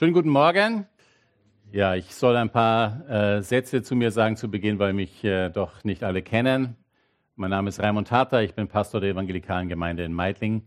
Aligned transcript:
Schönen 0.00 0.14
guten 0.14 0.30
Morgen. 0.30 0.86
Ja, 1.72 1.94
ich 1.94 2.14
soll 2.14 2.34
ein 2.34 2.48
paar 2.48 3.06
äh, 3.06 3.42
Sätze 3.42 3.82
zu 3.82 3.94
mir 3.94 4.10
sagen 4.10 4.34
zu 4.34 4.50
Beginn, 4.50 4.78
weil 4.78 4.94
mich 4.94 5.22
äh, 5.24 5.50
doch 5.50 5.84
nicht 5.84 6.04
alle 6.04 6.22
kennen. 6.22 6.78
Mein 7.36 7.50
Name 7.50 7.68
ist 7.68 7.80
Raimund 7.80 8.10
Harter, 8.10 8.42
ich 8.42 8.54
bin 8.54 8.66
Pastor 8.66 9.02
der 9.02 9.10
evangelikalen 9.10 9.68
Gemeinde 9.68 10.04
in 10.04 10.14
Meidling 10.14 10.62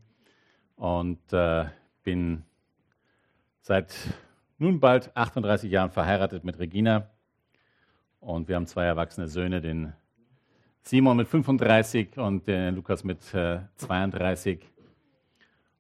und 0.76 1.34
äh, 1.34 1.66
bin 2.04 2.44
seit 3.62 3.96
nun 4.60 4.80
bald 4.80 5.18
38 5.18 5.72
Jahren 5.72 5.90
verheiratet 5.90 6.44
mit 6.44 6.60
Regina 6.60 7.10
und 8.20 8.48
wir 8.48 8.56
haben 8.56 8.68
zwei 8.68 8.86
erwachsene 8.86 9.28
Söhne, 9.28 9.62
den 9.62 9.94
Simon 10.84 11.18
mit 11.18 11.28
35 11.28 12.20
und 12.20 12.46
den 12.46 12.76
Lukas 12.76 13.04
mit 13.04 13.24
32. 13.24 14.62
Äh, 14.62 14.66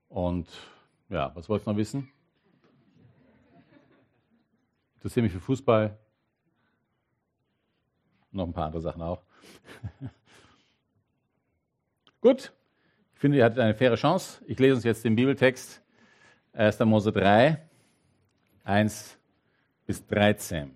und 0.09 0.49
ja, 1.09 1.31
was 1.35 1.47
wolltest 1.49 1.67
du 1.67 1.71
noch 1.71 1.77
wissen? 1.77 2.09
Interessiere 5.04 5.23
mich 5.23 5.33
für 5.33 5.41
Fußball. 5.41 5.97
Noch 8.32 8.47
ein 8.47 8.54
paar 8.54 8.68
andere 8.68 8.82
Sachen 8.82 9.01
auch. 9.01 9.21
Gut, 12.21 12.54
ich 13.14 13.19
finde, 13.19 13.37
ihr 13.37 13.43
hattet 13.43 13.59
eine 13.59 13.73
faire 13.73 13.97
Chance. 13.97 14.42
Ich 14.47 14.57
lese 14.59 14.75
uns 14.75 14.86
jetzt 14.86 15.04
den 15.04 15.18
Bibeltext 15.18 15.81
1. 16.54 16.79
Mose 16.86 17.11
3, 17.11 17.61
1 18.64 19.18
bis 19.86 20.07
13. 20.07 20.73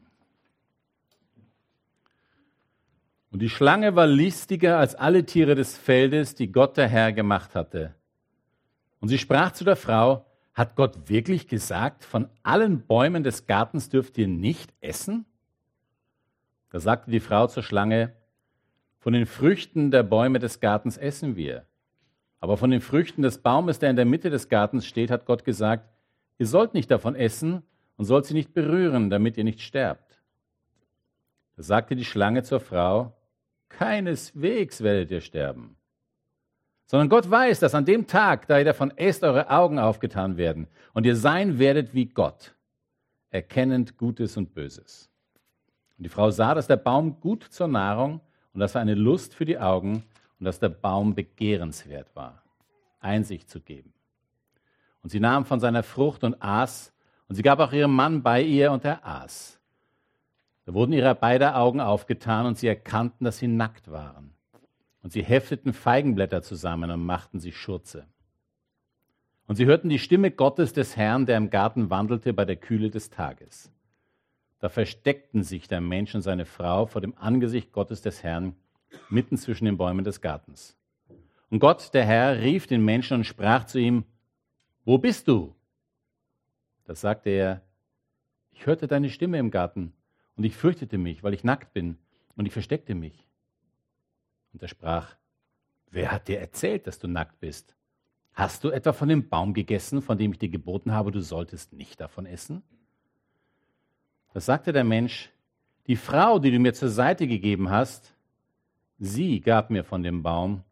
Und 3.31 3.39
die 3.39 3.49
Schlange 3.49 3.95
war 3.95 4.07
listiger 4.07 4.77
als 4.77 4.93
alle 4.93 5.25
Tiere 5.25 5.55
des 5.55 5.77
Feldes, 5.77 6.35
die 6.35 6.51
Gott 6.51 6.75
der 6.75 6.89
Herr 6.89 7.13
gemacht 7.13 7.55
hatte. 7.55 7.95
Und 8.99 9.07
sie 9.07 9.19
sprach 9.19 9.53
zu 9.53 9.63
der 9.63 9.77
Frau, 9.77 10.25
hat 10.57 10.75
Gott 10.75 11.07
wirklich 11.07 11.47
gesagt, 11.47 12.03
von 12.03 12.29
allen 12.41 12.81
Bäumen 12.81 13.23
des 13.23 13.45
Gartens 13.45 13.89
dürft 13.89 14.17
ihr 14.17 14.27
nicht 14.27 14.73
essen? 14.81 15.25
Da 16.71 16.79
sagte 16.79 17.11
die 17.11 17.19
Frau 17.19 17.45
zur 17.45 17.61
Schlange, 17.61 18.13
von 18.97 19.13
den 19.13 19.27
Früchten 19.27 19.91
der 19.91 20.01
Bäume 20.01 20.39
des 20.39 20.59
Gartens 20.59 20.97
essen 20.97 21.35
wir. 21.35 21.67
Aber 22.39 22.57
von 22.57 22.71
den 22.71 22.81
Früchten 22.81 23.21
des 23.21 23.37
Baumes, 23.37 23.77
der 23.77 23.91
in 23.91 23.95
der 23.95 24.05
Mitte 24.05 24.31
des 24.31 24.49
Gartens 24.49 24.87
steht, 24.87 25.11
hat 25.11 25.25
Gott 25.25 25.45
gesagt, 25.45 25.87
ihr 26.39 26.47
sollt 26.47 26.73
nicht 26.73 26.89
davon 26.89 27.13
essen 27.13 27.61
und 27.95 28.05
sollt 28.05 28.25
sie 28.25 28.33
nicht 28.33 28.55
berühren, 28.55 29.11
damit 29.11 29.37
ihr 29.37 29.43
nicht 29.43 29.61
sterbt. 29.61 30.19
Da 31.55 31.61
sagte 31.61 31.95
die 31.95 32.03
Schlange 32.03 32.41
zur 32.41 32.59
Frau, 32.59 33.15
keineswegs 33.69 34.81
werdet 34.81 35.11
ihr 35.11 35.21
sterben 35.21 35.76
sondern 36.87 37.09
Gott 37.09 37.29
weiß, 37.29 37.59
dass 37.59 37.75
an 37.75 37.85
dem 37.85 38.07
Tag, 38.07 38.47
da 38.47 38.57
ihr 38.57 38.65
davon 38.65 38.91
esst, 38.97 39.23
eure 39.23 39.49
Augen 39.49 39.77
aufgetan 39.77 40.37
werden 40.37 40.67
und 40.93 41.05
ihr 41.05 41.15
sein 41.15 41.59
werdet 41.59 41.93
wie 41.93 42.05
Gott, 42.05 42.55
erkennend 43.29 43.97
Gutes 43.97 44.37
und 44.37 44.53
Böses. 44.53 45.09
Und 45.97 46.05
die 46.05 46.09
Frau 46.09 46.31
sah, 46.31 46.55
dass 46.55 46.67
der 46.67 46.77
Baum 46.77 47.19
gut 47.19 47.43
zur 47.43 47.67
Nahrung 47.67 48.21
und 48.53 48.61
dass 48.61 48.75
er 48.75 48.81
eine 48.81 48.95
Lust 48.95 49.35
für 49.35 49.45
die 49.45 49.59
Augen 49.59 50.03
und 50.39 50.45
dass 50.45 50.59
der 50.59 50.69
Baum 50.69 51.13
begehrenswert 51.13 52.15
war, 52.15 52.41
Einsicht 52.99 53.49
zu 53.49 53.59
geben. 53.59 53.93
Und 55.03 55.09
sie 55.09 55.19
nahm 55.19 55.45
von 55.45 55.59
seiner 55.59 55.83
Frucht 55.83 56.23
und 56.23 56.41
aß, 56.41 56.93
und 57.27 57.35
sie 57.35 57.41
gab 57.43 57.59
auch 57.59 57.73
ihrem 57.73 57.93
Mann 57.93 58.23
bei 58.23 58.41
ihr 58.41 58.71
und 58.71 58.85
er 58.85 59.05
aß. 59.05 59.59
Da 60.65 60.73
wurden 60.73 60.93
ihre 60.93 61.13
beide 61.13 61.55
Augen 61.55 61.81
aufgetan 61.81 62.45
und 62.45 62.57
sie 62.57 62.67
erkannten, 62.67 63.25
dass 63.25 63.37
sie 63.37 63.47
nackt 63.47 63.91
waren. 63.91 64.36
Und 65.07 65.13
sie 65.13 65.23
hefteten 65.23 65.71
Feigenblätter 65.71 66.41
zusammen 66.41 66.91
und 66.91 67.05
machten 67.05 67.39
sie 67.39 67.53
Schurze. 67.53 68.07
Und 69.45 69.55
sie 69.55 69.65
hörten 69.65 69.87
die 69.87 69.99
Stimme 69.99 70.31
Gottes 70.31 70.73
des 70.73 70.97
Herrn, 70.97 71.25
der 71.25 71.37
im 71.37 71.49
Garten 71.49 71.89
wandelte 71.89 72.33
bei 72.33 72.43
der 72.43 72.57
Kühle 72.57 72.89
des 72.89 73.09
Tages. 73.09 73.71
Da 74.59 74.67
versteckten 74.67 75.43
sich 75.43 75.69
der 75.69 75.79
Mensch 75.79 76.13
und 76.13 76.23
seine 76.23 76.43
Frau 76.43 76.87
vor 76.87 76.99
dem 76.99 77.17
Angesicht 77.17 77.71
Gottes 77.71 78.01
des 78.01 78.21
Herrn 78.21 78.57
mitten 79.07 79.37
zwischen 79.37 79.63
den 79.63 79.77
Bäumen 79.77 80.03
des 80.03 80.19
Gartens. 80.19 80.75
Und 81.49 81.59
Gott, 81.59 81.93
der 81.93 82.03
Herr, 82.03 82.41
rief 82.41 82.67
den 82.67 82.83
Menschen 82.83 83.19
und 83.19 83.23
sprach 83.23 83.63
zu 83.63 83.79
ihm, 83.79 84.03
Wo 84.83 84.97
bist 84.97 85.29
du? 85.29 85.55
Da 86.83 86.95
sagte 86.95 87.29
er, 87.29 87.61
ich 88.51 88.65
hörte 88.65 88.89
deine 88.89 89.09
Stimme 89.09 89.39
im 89.39 89.51
Garten 89.51 89.93
und 90.35 90.43
ich 90.43 90.57
fürchtete 90.57 90.97
mich, 90.97 91.23
weil 91.23 91.33
ich 91.33 91.45
nackt 91.45 91.71
bin 91.71 91.97
und 92.35 92.45
ich 92.45 92.51
versteckte 92.51 92.93
mich. 92.93 93.26
Und 94.57 94.63
er 94.63 94.69
sprach, 94.69 95.15
wer 95.91 96.11
hat 96.11 96.27
dir 96.27 96.39
erzählt, 96.39 96.87
dass 96.87 96.97
du 96.97 97.07
nackt 97.07 97.39
bist? 97.39 97.75
Hast 98.33 98.63
du 98.63 98.71
etwa 98.71 98.91
von 98.91 99.07
dem 99.07 99.29
Baum 99.29 99.53
gegessen, 99.53 100.01
von 100.01 100.17
dem 100.17 100.31
ich 100.31 100.39
dir 100.39 100.49
geboten 100.49 100.93
habe, 100.93 101.11
du 101.11 101.21
solltest 101.21 101.73
nicht 101.73 102.01
davon 102.01 102.25
essen? 102.25 102.63
Da 104.33 104.39
sagte 104.39 104.73
der 104.73 104.83
Mensch, 104.83 105.29
die 105.85 105.95
Frau, 105.95 106.39
die 106.39 106.49
du 106.49 106.57
mir 106.57 106.73
zur 106.73 106.89
Seite 106.89 107.27
gegeben 107.27 107.69
hast, 107.69 108.15
sie 108.97 109.41
gab 109.41 109.69
mir 109.69 109.83
von 109.83 110.01
dem 110.01 110.23
Baum 110.23 110.63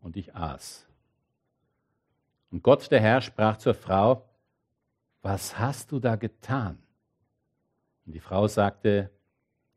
und 0.00 0.16
ich 0.16 0.34
aß. 0.34 0.86
Und 2.50 2.62
Gott 2.62 2.90
der 2.90 3.02
Herr 3.02 3.20
sprach 3.20 3.58
zur 3.58 3.74
Frau, 3.74 4.26
was 5.20 5.58
hast 5.58 5.92
du 5.92 5.98
da 6.00 6.16
getan? 6.16 6.78
Und 8.06 8.14
die 8.14 8.20
Frau 8.20 8.48
sagte, 8.48 9.10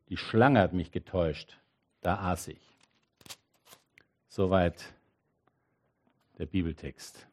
die 0.08 0.16
Schlange 0.16 0.60
hat 0.60 0.72
mich 0.72 0.90
getäuscht, 0.90 1.60
da 2.00 2.30
aß 2.30 2.48
ich. 2.48 2.69
Soweit 4.32 4.94
der 6.38 6.46
Bibeltext. 6.46 7.26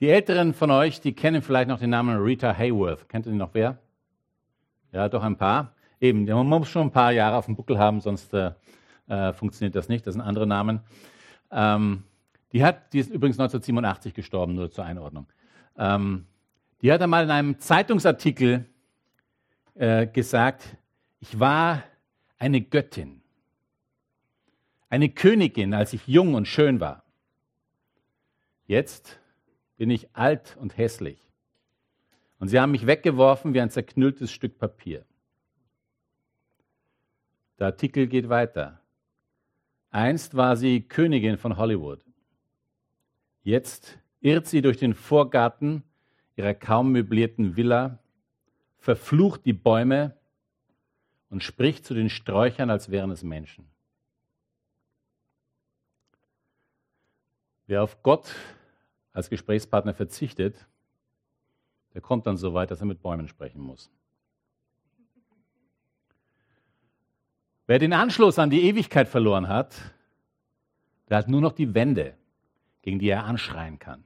Die 0.00 0.08
Älteren 0.08 0.54
von 0.54 0.72
euch, 0.72 1.00
die 1.00 1.12
kennen 1.12 1.40
vielleicht 1.40 1.68
noch 1.68 1.78
den 1.78 1.90
Namen 1.90 2.20
Rita 2.20 2.52
Hayworth. 2.52 3.08
Kennt 3.08 3.24
ihr 3.26 3.30
die 3.30 3.38
noch 3.38 3.54
wer? 3.54 3.78
Ja, 4.90 5.08
doch 5.08 5.22
ein 5.22 5.36
paar. 5.36 5.72
Eben, 6.00 6.24
man 6.24 6.48
muss 6.48 6.68
schon 6.68 6.88
ein 6.88 6.90
paar 6.90 7.12
Jahre 7.12 7.36
auf 7.36 7.44
dem 7.44 7.54
Buckel 7.54 7.78
haben, 7.78 8.00
sonst 8.00 8.34
äh, 8.34 8.54
äh, 9.06 9.32
funktioniert 9.32 9.76
das 9.76 9.88
nicht. 9.88 10.04
Das 10.04 10.14
sind 10.14 10.20
andere 10.20 10.48
Namen. 10.48 10.80
Ähm, 11.52 12.02
die, 12.52 12.64
hat, 12.64 12.92
die 12.92 12.98
ist 12.98 13.10
übrigens 13.10 13.38
1987 13.38 14.14
gestorben, 14.14 14.56
nur 14.56 14.72
zur 14.72 14.84
Einordnung. 14.84 15.28
Ähm, 15.78 16.26
die 16.82 16.90
hat 16.90 17.00
einmal 17.00 17.22
in 17.22 17.30
einem 17.30 17.60
Zeitungsartikel 17.60 18.66
äh, 19.76 20.08
gesagt, 20.08 20.76
ich 21.20 21.38
war 21.38 21.84
eine 22.36 22.60
Göttin 22.60 23.20
eine 24.88 25.08
Königin, 25.08 25.74
als 25.74 25.92
ich 25.92 26.06
jung 26.06 26.34
und 26.34 26.46
schön 26.46 26.80
war. 26.80 27.04
Jetzt 28.66 29.20
bin 29.76 29.90
ich 29.90 30.14
alt 30.14 30.56
und 30.58 30.76
hässlich. 30.76 31.20
Und 32.38 32.48
sie 32.48 32.60
haben 32.60 32.72
mich 32.72 32.86
weggeworfen 32.86 33.54
wie 33.54 33.60
ein 33.60 33.70
zerknülltes 33.70 34.30
Stück 34.30 34.58
Papier. 34.58 35.04
Der 37.58 37.66
Artikel 37.68 38.06
geht 38.06 38.28
weiter. 38.28 38.80
Einst 39.90 40.36
war 40.36 40.56
sie 40.56 40.82
Königin 40.82 41.38
von 41.38 41.56
Hollywood. 41.56 42.04
Jetzt 43.42 43.98
irrt 44.20 44.46
sie 44.46 44.62
durch 44.62 44.78
den 44.78 44.94
Vorgarten 44.94 45.84
ihrer 46.36 46.54
kaum 46.54 46.92
möblierten 46.92 47.56
Villa, 47.56 48.00
verflucht 48.78 49.44
die 49.44 49.52
Bäume 49.52 50.16
und 51.30 51.42
spricht 51.42 51.84
zu 51.84 51.94
den 51.94 52.10
Sträuchern, 52.10 52.70
als 52.70 52.90
wären 52.90 53.10
es 53.10 53.22
Menschen. 53.22 53.66
Wer 57.66 57.82
auf 57.82 58.02
Gott 58.02 58.34
als 59.12 59.30
Gesprächspartner 59.30 59.94
verzichtet, 59.94 60.66
der 61.94 62.00
kommt 62.00 62.26
dann 62.26 62.36
so 62.36 62.52
weit, 62.52 62.70
dass 62.70 62.80
er 62.80 62.86
mit 62.86 63.00
Bäumen 63.00 63.28
sprechen 63.28 63.60
muss. 63.60 63.90
Wer 67.66 67.78
den 67.78 67.92
Anschluss 67.92 68.38
an 68.38 68.50
die 68.50 68.64
Ewigkeit 68.64 69.08
verloren 69.08 69.48
hat, 69.48 69.74
der 71.08 71.18
hat 71.18 71.28
nur 71.28 71.40
noch 71.40 71.52
die 71.52 71.74
Wände, 71.74 72.14
gegen 72.82 72.98
die 72.98 73.08
er 73.08 73.24
anschreien 73.24 73.78
kann. 73.78 74.04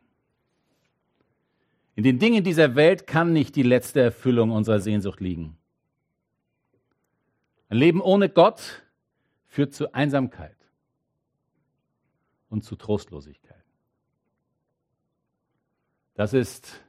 In 1.97 2.05
den 2.05 2.21
Dingen 2.21 2.45
dieser 2.45 2.77
Welt 2.77 3.09
kann 3.09 3.33
nicht 3.33 3.57
die 3.57 3.65
letzte 3.65 4.01
Erfüllung 4.01 4.53
unserer 4.53 4.79
Sehnsucht 4.79 5.19
liegen. 5.19 5.57
Ein 7.69 7.79
Leben 7.79 8.01
ohne 8.01 8.29
Gott 8.29 8.85
führt 9.49 9.75
zu 9.75 9.93
Einsamkeit 9.93 10.58
und 12.49 12.65
zu 12.65 12.77
Trostlosigkeit. 12.77 13.65
Das 16.15 16.33
ist 16.33 16.83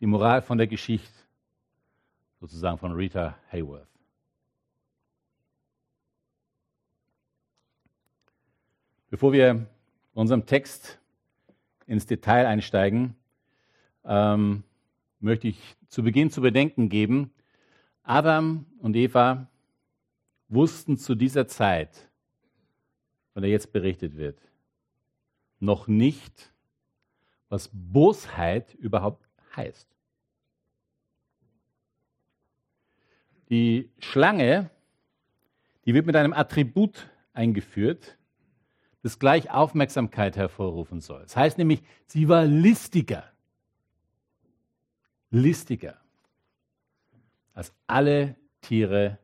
die 0.00 0.06
Moral 0.06 0.42
von 0.42 0.58
der 0.58 0.66
Geschichte, 0.66 1.12
sozusagen 2.40 2.78
von 2.78 2.92
Rita 2.92 3.36
Hayworth. 3.52 3.86
Bevor 9.10 9.32
wir 9.32 9.66
unserem 10.14 10.46
Text 10.46 10.98
ins 11.86 12.06
Detail 12.06 12.46
einsteigen, 12.46 13.14
ähm, 14.04 14.64
möchte 15.20 15.48
ich 15.48 15.76
zu 15.88 16.02
Beginn 16.02 16.30
zu 16.30 16.40
bedenken 16.40 16.88
geben, 16.88 17.30
Adam 18.02 18.66
und 18.80 18.96
Eva 18.96 19.48
wussten 20.48 20.96
zu 20.96 21.14
dieser 21.14 21.46
Zeit, 21.46 22.10
von 23.32 23.42
der 23.42 23.50
jetzt 23.50 23.72
berichtet 23.72 24.16
wird, 24.16 24.40
noch 25.62 25.86
nicht, 25.86 26.52
was 27.48 27.70
Bosheit 27.72 28.74
überhaupt 28.74 29.26
heißt. 29.56 29.88
Die 33.48 33.90
Schlange, 33.98 34.70
die 35.84 35.94
wird 35.94 36.06
mit 36.06 36.16
einem 36.16 36.32
Attribut 36.32 37.10
eingeführt, 37.32 38.18
das 39.02 39.18
gleich 39.18 39.50
Aufmerksamkeit 39.50 40.36
hervorrufen 40.36 41.00
soll. 41.00 41.22
Das 41.22 41.36
heißt 41.36 41.58
nämlich, 41.58 41.82
sie 42.06 42.28
war 42.28 42.44
listiger. 42.44 43.30
Listiger 45.30 46.00
als 47.54 47.72
alle 47.86 48.36
Tiere 48.60 49.18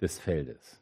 des 0.00 0.18
Feldes. 0.18 0.80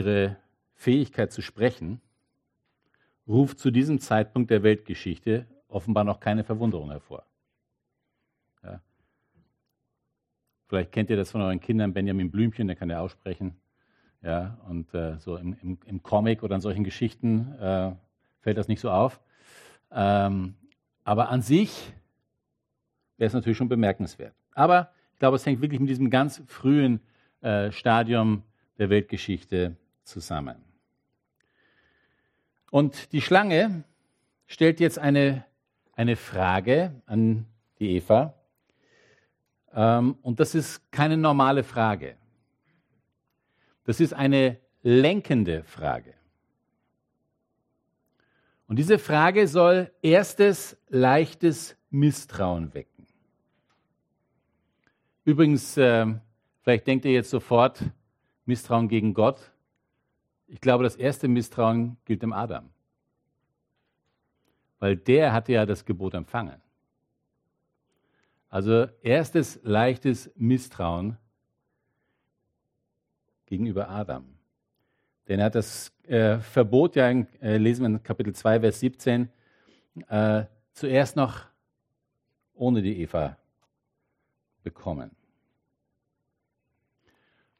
Ihre 0.00 0.36
Fähigkeit 0.76 1.30
zu 1.30 1.42
sprechen 1.42 2.00
ruft 3.28 3.58
zu 3.58 3.70
diesem 3.70 4.00
Zeitpunkt 4.00 4.50
der 4.50 4.62
Weltgeschichte 4.62 5.46
offenbar 5.68 6.04
noch 6.04 6.20
keine 6.20 6.42
Verwunderung 6.42 6.90
hervor. 6.90 7.26
Ja. 8.62 8.80
Vielleicht 10.68 10.90
kennt 10.90 11.10
ihr 11.10 11.16
das 11.16 11.30
von 11.30 11.42
euren 11.42 11.60
Kindern, 11.60 11.92
Benjamin 11.92 12.30
Blümchen, 12.30 12.66
der 12.66 12.76
kann 12.76 12.88
ja 12.88 13.00
aussprechen. 13.00 13.56
Ja, 14.22 14.58
und 14.68 14.92
äh, 14.94 15.18
so 15.18 15.36
im, 15.36 15.54
im, 15.62 15.78
im, 15.84 16.02
Comic 16.02 16.42
oder 16.42 16.54
in 16.54 16.60
solchen 16.62 16.84
Geschichten 16.84 17.52
äh, 17.58 17.92
fällt 18.40 18.56
das 18.56 18.68
nicht 18.68 18.80
so 18.80 18.90
auf. 18.90 19.20
Ähm, 19.90 20.54
aber 21.04 21.28
an 21.28 21.42
sich 21.42 21.92
wäre 23.18 23.28
es 23.28 23.34
natürlich 23.34 23.58
schon 23.58 23.68
bemerkenswert. 23.68 24.34
Aber 24.52 24.92
ich 25.12 25.18
glaube, 25.18 25.36
es 25.36 25.44
hängt 25.44 25.60
wirklich 25.60 25.80
mit 25.80 25.90
diesem 25.90 26.08
ganz 26.08 26.42
frühen 26.46 27.00
äh, 27.42 27.70
Stadium 27.70 28.44
der 28.78 28.88
Weltgeschichte 28.88 29.76
zusammen. 30.10 30.56
Und 32.70 33.12
die 33.12 33.20
Schlange 33.20 33.84
stellt 34.46 34.80
jetzt 34.80 34.98
eine, 34.98 35.44
eine 35.92 36.16
Frage 36.16 37.00
an 37.06 37.46
die 37.78 37.96
Eva. 37.96 38.34
Ähm, 39.72 40.18
und 40.22 40.40
das 40.40 40.54
ist 40.54 40.90
keine 40.92 41.16
normale 41.16 41.64
Frage. 41.64 42.16
Das 43.84 44.00
ist 44.00 44.12
eine 44.12 44.58
lenkende 44.82 45.64
Frage. 45.64 46.14
Und 48.66 48.76
diese 48.76 48.98
Frage 48.98 49.48
soll 49.48 49.90
erstes 50.00 50.76
leichtes 50.88 51.76
Misstrauen 51.90 52.72
wecken. 52.72 53.06
Übrigens, 55.24 55.76
äh, 55.76 56.06
vielleicht 56.62 56.86
denkt 56.86 57.04
ihr 57.04 57.12
jetzt 57.12 57.30
sofort 57.30 57.82
Misstrauen 58.46 58.88
gegen 58.88 59.12
Gott. 59.12 59.52
Ich 60.52 60.60
glaube, 60.60 60.82
das 60.82 60.96
erste 60.96 61.28
Misstrauen 61.28 61.96
gilt 62.04 62.22
dem 62.22 62.32
Adam. 62.32 62.70
Weil 64.80 64.96
der 64.96 65.32
hatte 65.32 65.52
ja 65.52 65.64
das 65.64 65.84
Gebot 65.84 66.14
empfangen. 66.14 66.60
Also 68.48 68.88
erstes 69.00 69.60
leichtes 69.62 70.28
Misstrauen 70.34 71.16
gegenüber 73.46 73.88
Adam. 73.88 74.24
Denn 75.28 75.38
er 75.38 75.46
hat 75.46 75.54
das 75.54 75.92
äh, 76.08 76.38
Verbot, 76.38 76.96
ja, 76.96 77.10
äh, 77.10 77.56
lesen 77.56 77.82
wir 77.82 77.86
in 77.86 78.02
Kapitel 78.02 78.34
2, 78.34 78.58
Vers 78.58 78.80
17, 78.80 79.28
äh, 80.08 80.44
zuerst 80.72 81.14
noch 81.14 81.44
ohne 82.54 82.82
die 82.82 83.00
Eva 83.02 83.36
bekommen. 84.64 85.12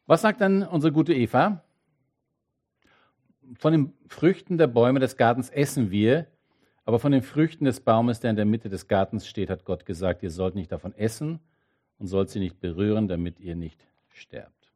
Was 0.07 0.23
sagt 0.23 0.41
dann 0.41 0.65
unsere 0.65 0.93
gute 0.93 1.15
Eva? 1.15 1.63
Von 3.59 3.73
den 3.73 3.93
Früchten 4.07 4.59
der 4.59 4.67
Bäume 4.67 5.01
des 5.01 5.17
Gartens 5.17 5.51
essen 5.51 5.91
wir, 5.91 6.27
aber 6.85 6.99
von 6.99 7.13
den 7.13 7.23
Früchten 7.23 7.65
des 7.65 7.81
Baumes, 7.81 8.21
der 8.21 8.31
in 8.31 8.37
der 8.37 8.45
Mitte 8.45 8.69
des 8.69 8.89
Gartens 8.89 9.27
steht, 9.27 9.51
hat 9.51 9.65
Gott 9.65 9.87
gesagt, 9.87 10.23
ihr 10.23 10.31
sollt 10.31 10.55
nicht 10.55 10.73
davon 10.73 10.95
essen 10.95 11.41
und 11.99 12.07
sollt 12.07 12.31
sie 12.31 12.41
nicht 12.41 12.61
berühren, 12.61 13.09
damit 13.09 13.41
ihr 13.41 13.57
nicht 13.57 13.87
sterbt. 14.13 14.73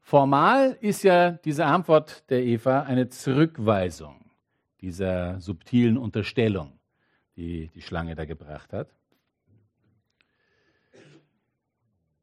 Formal 0.00 0.76
ist 0.80 1.02
ja 1.02 1.32
diese 1.32 1.66
Antwort 1.66 2.28
der 2.30 2.42
Eva 2.42 2.82
eine 2.82 3.08
Zurückweisung 3.08 4.30
dieser 4.80 5.40
subtilen 5.40 5.98
Unterstellung, 5.98 6.78
die 7.36 7.68
die 7.74 7.82
Schlange 7.82 8.14
da 8.14 8.24
gebracht 8.24 8.72
hat. 8.72 8.88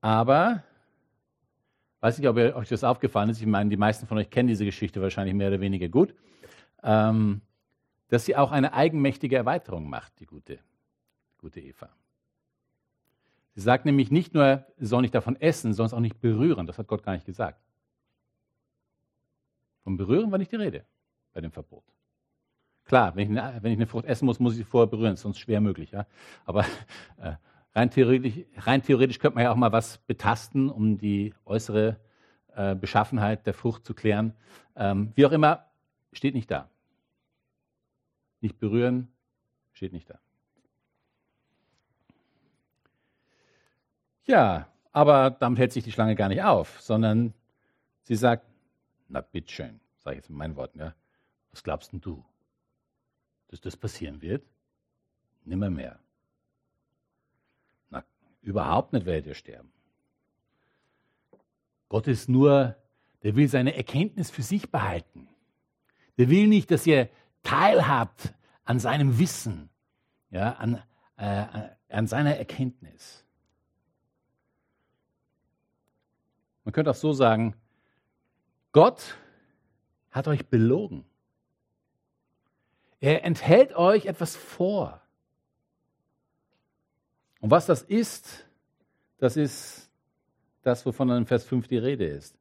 Aber, 0.01 0.63
weiß 2.05 2.19
nicht, 2.19 2.27
ob 2.27 2.37
euch 2.37 2.69
das 2.69 2.83
aufgefallen 2.83 3.29
ist, 3.29 3.41
ich 3.41 3.47
meine, 3.47 3.69
die 3.69 3.77
meisten 3.77 4.07
von 4.07 4.17
euch 4.17 4.29
kennen 4.29 4.47
diese 4.47 4.65
Geschichte 4.65 5.01
wahrscheinlich 5.01 5.35
mehr 5.35 5.49
oder 5.49 5.59
weniger 5.59 5.89
gut 5.89 6.13
ähm, 6.85 7.41
dass 8.07 8.25
sie 8.25 8.35
auch 8.35 8.51
eine 8.51 8.73
eigenmächtige 8.73 9.35
Erweiterung 9.35 9.89
macht, 9.89 10.19
die 10.19 10.25
gute, 10.25 10.59
gute 11.39 11.59
Eva. 11.59 11.89
Sie 13.55 13.61
sagt 13.61 13.85
nämlich 13.85 14.11
nicht 14.11 14.33
nur, 14.33 14.65
sie 14.77 14.85
soll 14.85 15.01
nicht 15.01 15.15
davon 15.15 15.35
essen, 15.37 15.71
es 15.71 15.79
auch 15.79 15.99
nicht 15.99 16.19
berühren. 16.19 16.67
Das 16.67 16.77
hat 16.77 16.87
Gott 16.87 17.03
gar 17.03 17.13
nicht 17.13 17.25
gesagt. 17.25 17.59
Vom 19.83 19.97
Berühren 19.97 20.31
war 20.31 20.37
nicht 20.37 20.51
die 20.51 20.57
Rede 20.57 20.85
bei 21.33 21.41
dem 21.41 21.51
Verbot. 21.51 21.83
Klar, 22.83 23.15
wenn 23.15 23.31
ich, 23.31 23.39
eine, 23.39 23.63
wenn 23.63 23.71
ich 23.71 23.77
eine 23.77 23.87
Frucht 23.87 24.05
essen 24.05 24.25
muss, 24.25 24.39
muss 24.39 24.53
ich 24.53 24.59
sie 24.59 24.63
vorher 24.63 24.87
berühren, 24.87 25.15
sonst 25.15 25.39
schwer 25.39 25.61
möglich. 25.61 25.91
Ja? 25.91 26.05
Aber 26.45 26.65
äh, 27.17 27.33
rein, 27.75 27.91
theoretisch, 27.91 28.45
rein 28.57 28.81
theoretisch 28.81 29.19
könnte 29.19 29.35
man 29.35 29.43
ja 29.43 29.51
auch 29.51 29.57
mal 29.57 29.71
was 29.71 29.97
betasten, 29.99 30.69
um 30.69 30.97
die 30.97 31.33
äußere 31.45 31.99
äh, 32.55 32.75
Beschaffenheit 32.75 33.45
der 33.45 33.53
Frucht 33.53 33.85
zu 33.85 33.93
klären. 33.93 34.33
Ähm, 34.75 35.11
wie 35.15 35.25
auch 35.25 35.31
immer, 35.31 35.65
steht 36.13 36.33
nicht 36.33 36.49
da. 36.49 36.69
Nicht 38.41 38.57
berühren, 38.59 39.09
steht 39.73 39.93
nicht 39.93 40.09
da. 40.09 40.19
Ja, 44.23 44.67
aber 44.91 45.29
damit 45.29 45.59
hält 45.59 45.71
sich 45.71 45.83
die 45.83 45.91
Schlange 45.91 46.15
gar 46.15 46.29
nicht 46.29 46.41
auf, 46.41 46.81
sondern 46.81 47.33
sie 48.03 48.15
sagt, 48.15 48.45
na 49.07 49.21
bitteschön, 49.21 49.79
sage 49.99 50.15
ich 50.15 50.23
jetzt 50.23 50.29
mit 50.29 50.37
meinen 50.37 50.55
Worten, 50.55 50.79
ja, 50.79 50.95
was 51.51 51.63
glaubst 51.63 51.91
denn 51.91 52.01
du, 52.01 52.25
dass 53.49 53.61
das 53.61 53.77
passieren 53.77 54.21
wird? 54.21 54.43
Nimmer 55.43 55.69
mehr. 55.69 55.99
Na, 55.99 56.04
überhaupt 58.45 58.93
nicht 58.93 59.05
werdet 59.05 59.25
ihr 59.27 59.33
sterben. 59.33 59.71
Gott 61.89 62.07
ist 62.07 62.29
nur, 62.29 62.75
der 63.23 63.35
will 63.35 63.47
seine 63.47 63.75
Erkenntnis 63.75 64.29
für 64.29 64.43
sich 64.43 64.71
behalten. 64.71 65.27
Der 66.17 66.29
will 66.29 66.47
nicht, 66.47 66.71
dass 66.71 66.85
ihr 66.87 67.09
teilhabt 67.43 68.33
an 68.63 68.79
seinem 68.79 69.19
Wissen, 69.19 69.69
ja, 70.29 70.53
an, 70.53 70.81
äh, 71.17 71.45
an 71.89 72.07
seiner 72.07 72.35
Erkenntnis. 72.37 73.25
Man 76.63 76.73
könnte 76.73 76.91
auch 76.91 76.95
so 76.95 77.13
sagen, 77.13 77.55
Gott 78.71 79.17
hat 80.11 80.27
euch 80.27 80.47
belogen. 80.47 81.05
Er 82.99 83.23
enthält 83.23 83.75
euch 83.75 84.05
etwas 84.05 84.35
vor. 84.35 85.01
Und 87.45 87.51
was 87.51 87.67
das 87.67 87.83
ist, 87.83 88.43
das 89.19 89.37
ist 89.37 89.91
das, 90.63 90.83
wovon 90.83 91.11
in 91.11 91.27
Vers 91.27 91.43
5 91.43 91.67
die 91.67 91.77
Rede 91.77 92.03
ist. 92.03 92.35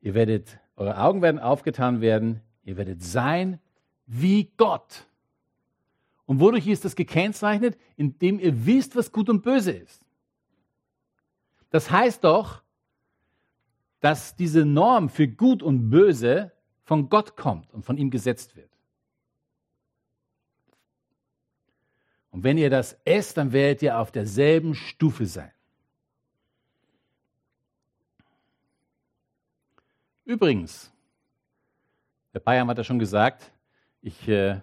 Ihr 0.00 0.14
werdet, 0.14 0.58
eure 0.74 0.98
Augen 0.98 1.22
werden 1.22 1.38
aufgetan 1.38 2.00
werden, 2.00 2.40
ihr 2.64 2.76
werdet 2.76 3.04
sein 3.04 3.60
wie 4.06 4.50
Gott. 4.56 5.06
Und 6.26 6.40
wodurch 6.40 6.66
ist 6.66 6.84
das 6.84 6.96
gekennzeichnet? 6.96 7.78
Indem 7.96 8.40
ihr 8.40 8.66
wisst, 8.66 8.96
was 8.96 9.12
gut 9.12 9.30
und 9.30 9.44
böse 9.44 9.70
ist. 9.70 10.04
Das 11.70 11.92
heißt 11.92 12.24
doch, 12.24 12.64
dass 14.00 14.34
diese 14.34 14.64
Norm 14.64 15.08
für 15.08 15.28
gut 15.28 15.62
und 15.62 15.88
böse 15.88 16.50
von 16.82 17.10
Gott 17.10 17.36
kommt 17.36 17.72
und 17.72 17.84
von 17.84 17.96
ihm 17.96 18.10
gesetzt 18.10 18.56
wird. 18.56 18.69
Und 22.30 22.44
wenn 22.44 22.58
ihr 22.58 22.70
das 22.70 22.96
esst, 23.04 23.36
dann 23.36 23.52
werdet 23.52 23.82
ihr 23.82 23.98
auf 23.98 24.12
derselben 24.12 24.74
Stufe 24.74 25.26
sein. 25.26 25.50
Übrigens, 30.24 30.92
der 32.32 32.40
Bayern 32.40 32.68
hat 32.68 32.78
ja 32.78 32.84
schon 32.84 33.00
gesagt, 33.00 33.50
ich 34.00 34.28
äh, 34.28 34.60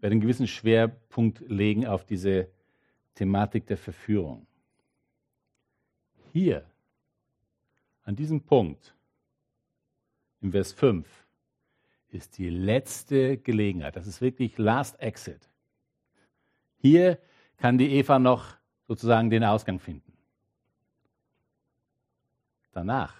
werde 0.00 0.12
einen 0.12 0.20
gewissen 0.20 0.48
Schwerpunkt 0.48 1.40
legen 1.48 1.86
auf 1.86 2.04
diese 2.04 2.50
Thematik 3.14 3.66
der 3.66 3.76
Verführung. 3.76 4.46
Hier, 6.32 6.68
an 8.02 8.16
diesem 8.16 8.40
Punkt, 8.40 8.94
im 10.40 10.50
Vers 10.50 10.72
5, 10.72 11.06
ist 12.08 12.38
die 12.38 12.50
letzte 12.50 13.38
Gelegenheit. 13.38 13.96
Das 13.96 14.06
ist 14.06 14.20
wirklich 14.20 14.58
Last 14.58 15.00
Exit. 15.00 15.48
Hier 16.78 17.18
kann 17.56 17.78
die 17.78 17.90
Eva 17.92 18.18
noch 18.18 18.56
sozusagen 18.86 19.30
den 19.30 19.44
Ausgang 19.44 19.80
finden. 19.80 20.12
Danach 22.72 23.14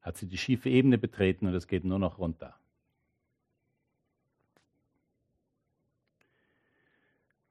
hat 0.00 0.16
sie 0.16 0.26
die 0.26 0.38
schiefe 0.38 0.68
Ebene 0.68 0.98
betreten 0.98 1.46
und 1.46 1.54
es 1.54 1.68
geht 1.68 1.84
nur 1.84 1.98
noch 1.98 2.18
runter. 2.18 2.56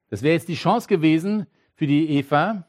Das 0.10 0.22
wäre 0.22 0.34
jetzt 0.34 0.50
die 0.50 0.56
Chance 0.56 0.90
gewesen 0.90 1.48
für 1.74 1.88
die 1.88 2.10
Eva, 2.10 2.68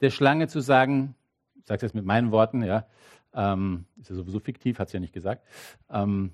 der 0.00 0.10
Schlange 0.10 0.46
zu 0.46 0.60
sagen, 0.60 1.16
ich 1.56 1.66
sage 1.66 1.76
es 1.76 1.82
jetzt 1.82 1.94
mit 1.94 2.04
meinen 2.04 2.30
Worten, 2.30 2.62
ja, 2.62 2.86
ähm, 3.34 3.86
ist 4.00 4.10
ja 4.10 4.14
sowieso 4.14 4.38
fiktiv, 4.38 4.78
hat 4.78 4.88
sie 4.88 4.96
ja 4.98 5.00
nicht 5.00 5.12
gesagt. 5.12 5.44
Ähm, 5.90 6.32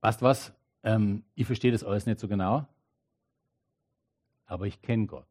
weißt 0.00 0.22
was? 0.22 0.54
Ähm, 0.84 1.24
ich 1.34 1.46
verstehe 1.46 1.72
das 1.72 1.84
alles 1.84 2.06
nicht 2.06 2.20
so 2.20 2.28
genau, 2.28 2.66
aber 4.46 4.66
ich 4.66 4.80
kenne 4.82 5.06
Gott. 5.06 5.26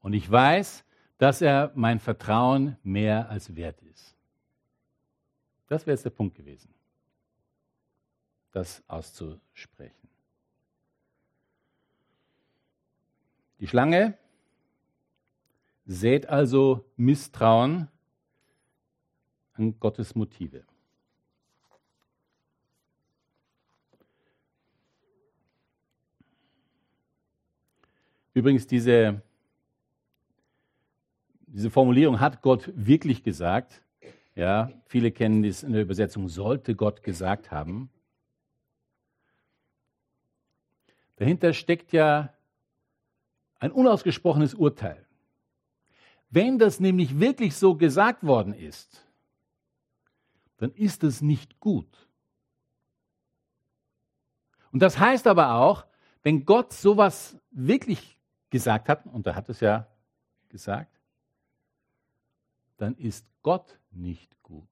Und 0.00 0.12
ich 0.12 0.30
weiß, 0.30 0.84
dass 1.18 1.40
er 1.40 1.72
mein 1.74 2.00
Vertrauen 2.00 2.76
mehr 2.82 3.28
als 3.30 3.56
wert 3.56 3.80
ist. 3.82 4.14
Das 5.66 5.86
wäre 5.86 5.94
jetzt 5.94 6.04
der 6.04 6.10
Punkt 6.10 6.36
gewesen, 6.36 6.74
das 8.52 8.82
auszusprechen. 8.86 10.08
Die 13.60 13.66
Schlange 13.66 14.18
sät 15.86 16.26
also 16.28 16.84
Misstrauen 16.96 17.88
an 19.54 19.78
Gottes 19.80 20.14
Motive. 20.14 20.64
Übrigens, 28.34 28.66
diese, 28.66 29.22
diese 31.46 31.70
Formulierung 31.70 32.18
hat 32.18 32.42
Gott 32.42 32.70
wirklich 32.74 33.22
gesagt. 33.22 33.80
Ja, 34.34 34.72
viele 34.86 35.12
kennen 35.12 35.42
dies 35.44 35.62
in 35.62 35.72
der 35.72 35.82
Übersetzung, 35.82 36.28
sollte 36.28 36.74
Gott 36.74 37.04
gesagt 37.04 37.52
haben. 37.52 37.88
Dahinter 41.16 41.52
steckt 41.52 41.92
ja 41.92 42.34
ein 43.60 43.70
unausgesprochenes 43.70 44.54
Urteil. 44.54 45.06
Wenn 46.28 46.58
das 46.58 46.80
nämlich 46.80 47.20
wirklich 47.20 47.54
so 47.54 47.76
gesagt 47.76 48.26
worden 48.26 48.52
ist, 48.52 49.06
dann 50.56 50.72
ist 50.72 51.04
es 51.04 51.22
nicht 51.22 51.60
gut. 51.60 52.08
Und 54.72 54.80
das 54.80 54.98
heißt 54.98 55.28
aber 55.28 55.54
auch, 55.54 55.86
wenn 56.24 56.44
Gott 56.44 56.72
sowas 56.72 57.38
wirklich 57.52 58.13
gesagt 58.54 58.88
hat, 58.88 59.04
und 59.06 59.26
er 59.26 59.34
hat 59.34 59.48
es 59.48 59.58
ja 59.58 59.84
gesagt, 60.48 61.00
dann 62.76 62.94
ist 62.94 63.26
Gott 63.42 63.80
nicht 63.90 64.40
gut. 64.44 64.68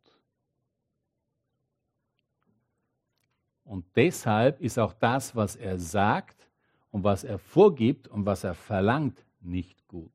Und 3.64 3.84
deshalb 3.96 4.60
ist 4.60 4.78
auch 4.78 4.92
das, 4.92 5.34
was 5.34 5.56
er 5.56 5.80
sagt 5.80 6.48
und 6.92 7.02
was 7.02 7.24
er 7.24 7.40
vorgibt 7.40 8.06
und 8.06 8.24
was 8.24 8.44
er 8.44 8.54
verlangt, 8.54 9.24
nicht 9.40 9.88
gut. 9.88 10.12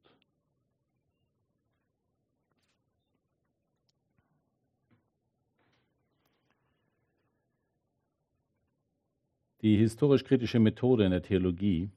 Die 9.62 9.76
historisch-kritische 9.76 10.60
Methode 10.60 11.04
in 11.04 11.12
der 11.12 11.22
Theologie 11.22 11.92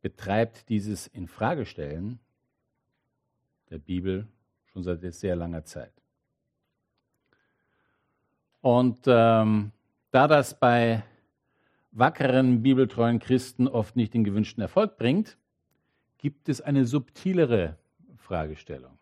betreibt 0.00 0.68
dieses 0.68 1.06
Infragestellen 1.08 2.18
der 3.70 3.78
Bibel 3.78 4.26
schon 4.66 4.82
seit 4.82 5.02
sehr 5.14 5.36
langer 5.36 5.64
Zeit. 5.64 5.92
Und 8.60 9.00
ähm, 9.06 9.72
da 10.10 10.28
das 10.28 10.58
bei 10.58 11.04
wackeren, 11.92 12.62
bibeltreuen 12.62 13.18
Christen 13.18 13.68
oft 13.68 13.96
nicht 13.96 14.14
den 14.14 14.24
gewünschten 14.24 14.62
Erfolg 14.62 14.96
bringt, 14.96 15.36
gibt 16.18 16.48
es 16.48 16.60
eine 16.60 16.84
subtilere 16.84 17.76
Fragestellung. 18.16 18.98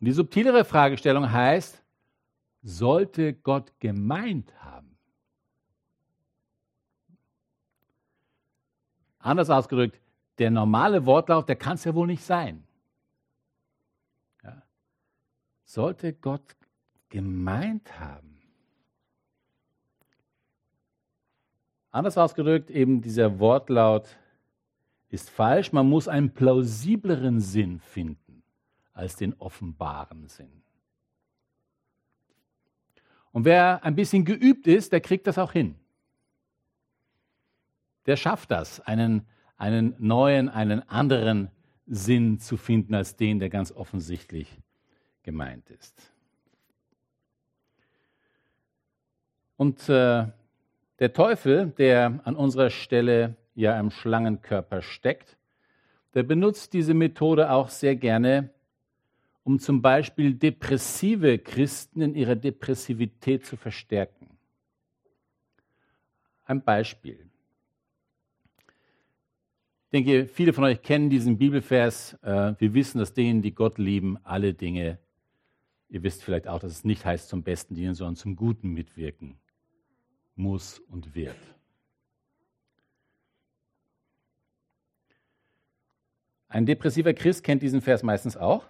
Und 0.00 0.06
die 0.06 0.12
subtilere 0.12 0.64
Fragestellung 0.64 1.30
heißt, 1.30 1.82
sollte 2.62 3.34
Gott 3.34 3.72
gemeint 3.80 4.52
haben? 4.62 4.79
Anders 9.20 9.50
ausgedrückt, 9.50 10.00
der 10.38 10.50
normale 10.50 11.04
Wortlaut, 11.04 11.48
der 11.48 11.56
kann 11.56 11.74
es 11.74 11.84
ja 11.84 11.94
wohl 11.94 12.06
nicht 12.06 12.24
sein. 12.24 12.64
Ja. 14.42 14.62
Sollte 15.64 16.14
Gott 16.14 16.56
gemeint 17.10 18.00
haben? 18.00 18.40
Anders 21.90 22.16
ausgedrückt, 22.16 22.70
eben 22.70 23.02
dieser 23.02 23.38
Wortlaut 23.38 24.16
ist 25.10 25.28
falsch. 25.28 25.72
Man 25.72 25.88
muss 25.88 26.08
einen 26.08 26.32
plausibleren 26.32 27.40
Sinn 27.40 27.80
finden 27.80 28.42
als 28.92 29.16
den 29.16 29.34
offenbaren 29.38 30.28
Sinn. 30.28 30.62
Und 33.32 33.44
wer 33.44 33.84
ein 33.84 33.96
bisschen 33.96 34.24
geübt 34.24 34.66
ist, 34.66 34.92
der 34.92 35.00
kriegt 35.00 35.26
das 35.26 35.36
auch 35.36 35.52
hin 35.52 35.76
der 38.06 38.16
schafft 38.16 38.50
das, 38.50 38.80
einen, 38.80 39.26
einen 39.56 39.94
neuen, 39.98 40.48
einen 40.48 40.88
anderen 40.88 41.50
Sinn 41.86 42.38
zu 42.38 42.56
finden 42.56 42.94
als 42.94 43.16
den, 43.16 43.38
der 43.38 43.50
ganz 43.50 43.72
offensichtlich 43.72 44.58
gemeint 45.22 45.68
ist. 45.70 46.12
Und 49.56 49.88
äh, 49.88 50.26
der 50.98 51.12
Teufel, 51.12 51.68
der 51.76 52.20
an 52.24 52.36
unserer 52.36 52.70
Stelle 52.70 53.36
ja 53.54 53.78
im 53.78 53.90
Schlangenkörper 53.90 54.82
steckt, 54.82 55.36
der 56.14 56.22
benutzt 56.22 56.72
diese 56.72 56.94
Methode 56.94 57.50
auch 57.50 57.68
sehr 57.68 57.96
gerne, 57.96 58.50
um 59.44 59.58
zum 59.58 59.82
Beispiel 59.82 60.34
depressive 60.34 61.38
Christen 61.38 62.00
in 62.02 62.14
ihrer 62.14 62.36
Depressivität 62.36 63.46
zu 63.46 63.56
verstärken. 63.56 64.28
Ein 66.44 66.62
Beispiel. 66.62 67.29
Ich 69.92 70.04
denke, 70.04 70.28
viele 70.28 70.52
von 70.52 70.62
euch 70.62 70.82
kennen 70.82 71.10
diesen 71.10 71.36
Bibelvers. 71.36 72.14
Äh, 72.22 72.54
wir 72.60 72.74
wissen, 72.74 72.98
dass 72.98 73.12
denen, 73.12 73.42
die 73.42 73.52
Gott 73.52 73.76
lieben, 73.76 74.24
alle 74.24 74.54
Dinge, 74.54 75.00
ihr 75.88 76.04
wisst 76.04 76.22
vielleicht 76.22 76.46
auch, 76.46 76.60
dass 76.60 76.70
es 76.70 76.84
nicht 76.84 77.04
heißt 77.04 77.28
zum 77.28 77.42
Besten 77.42 77.74
dienen, 77.74 77.96
sondern 77.96 78.14
zum 78.14 78.36
Guten 78.36 78.68
mitwirken 78.68 79.40
muss 80.36 80.78
und 80.78 81.16
wird. 81.16 81.34
Ein 86.46 86.66
depressiver 86.66 87.12
Christ 87.12 87.42
kennt 87.42 87.60
diesen 87.60 87.80
Vers 87.80 88.04
meistens 88.04 88.36
auch. 88.36 88.68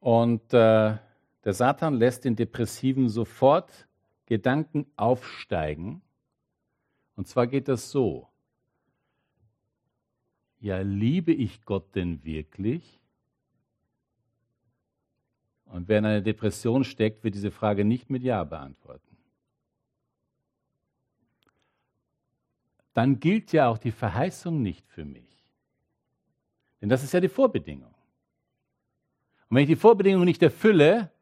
Und 0.00 0.52
äh, 0.52 0.98
der 1.44 1.52
Satan 1.54 1.94
lässt 1.94 2.26
den 2.26 2.36
Depressiven 2.36 3.08
sofort 3.08 3.88
Gedanken 4.26 4.84
aufsteigen. 4.96 6.02
Und 7.14 7.26
zwar 7.26 7.46
geht 7.46 7.68
das 7.68 7.90
so 7.90 8.28
ja, 10.66 10.80
liebe 10.80 11.32
ich 11.32 11.64
Gott 11.64 11.94
denn 11.94 12.24
wirklich? 12.24 13.00
Und 15.66 15.86
wer 15.86 15.98
in 15.98 16.06
einer 16.06 16.20
Depression 16.20 16.82
steckt, 16.82 17.22
wird 17.22 17.36
diese 17.36 17.52
Frage 17.52 17.84
nicht 17.84 18.10
mit 18.10 18.24
Ja 18.24 18.42
beantworten. 18.42 19.16
Dann 22.94 23.20
gilt 23.20 23.52
ja 23.52 23.68
auch 23.68 23.78
die 23.78 23.92
Verheißung 23.92 24.60
nicht 24.60 24.88
für 24.88 25.04
mich. 25.04 25.46
Denn 26.80 26.88
das 26.88 27.04
ist 27.04 27.12
ja 27.12 27.20
die 27.20 27.28
Vorbedingung. 27.28 27.94
Und 29.48 29.56
wenn 29.56 29.62
ich 29.62 29.68
die 29.68 29.76
Vorbedingung 29.76 30.24
nicht 30.24 30.42
erfülle, 30.42 31.12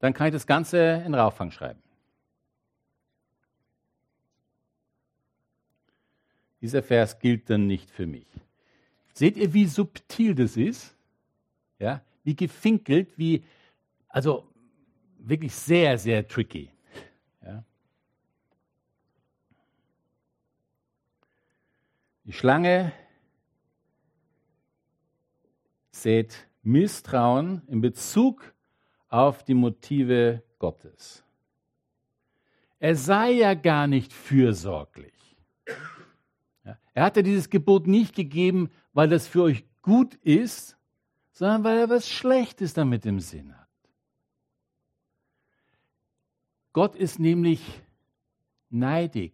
dann 0.00 0.12
kann 0.12 0.26
ich 0.26 0.32
das 0.34 0.46
Ganze 0.46 1.02
in 1.06 1.14
Rauffang 1.14 1.50
schreiben. 1.50 1.82
Dieser 6.60 6.82
Vers 6.82 7.18
gilt 7.18 7.48
dann 7.48 7.66
nicht 7.66 7.90
für 7.90 8.06
mich. 8.06 8.26
Seht 9.12 9.36
ihr, 9.36 9.52
wie 9.52 9.66
subtil 9.66 10.34
das 10.34 10.56
ist? 10.56 10.94
Ja, 11.78 12.02
wie 12.24 12.36
gefinkelt, 12.36 13.18
wie, 13.18 13.44
also 14.08 14.46
wirklich 15.18 15.54
sehr, 15.54 15.98
sehr 15.98 16.26
tricky. 16.26 16.70
Ja. 17.42 17.64
Die 22.24 22.32
Schlange 22.32 22.92
sät 25.90 26.48
Misstrauen 26.62 27.62
in 27.66 27.80
Bezug 27.80 28.54
auf 29.08 29.44
die 29.44 29.54
Motive 29.54 30.42
Gottes. 30.58 31.24
Er 32.78 32.96
sei 32.96 33.32
ja 33.32 33.54
gar 33.54 33.86
nicht 33.86 34.12
fürsorglich. 34.12 35.36
Ja, 36.64 36.78
er 36.94 37.04
hatte 37.04 37.22
dieses 37.22 37.50
Gebot 37.50 37.86
nicht 37.86 38.14
gegeben, 38.14 38.70
weil 38.92 39.08
das 39.08 39.26
für 39.26 39.42
euch 39.42 39.64
gut 39.82 40.14
ist, 40.16 40.76
sondern 41.32 41.64
weil 41.64 41.78
er 41.78 41.88
was 41.88 42.08
Schlechtes 42.08 42.74
damit 42.74 43.06
im 43.06 43.20
Sinn 43.20 43.56
hat. 43.56 43.68
Gott 46.72 46.94
ist 46.96 47.18
nämlich 47.18 47.82
neidig. 48.70 49.32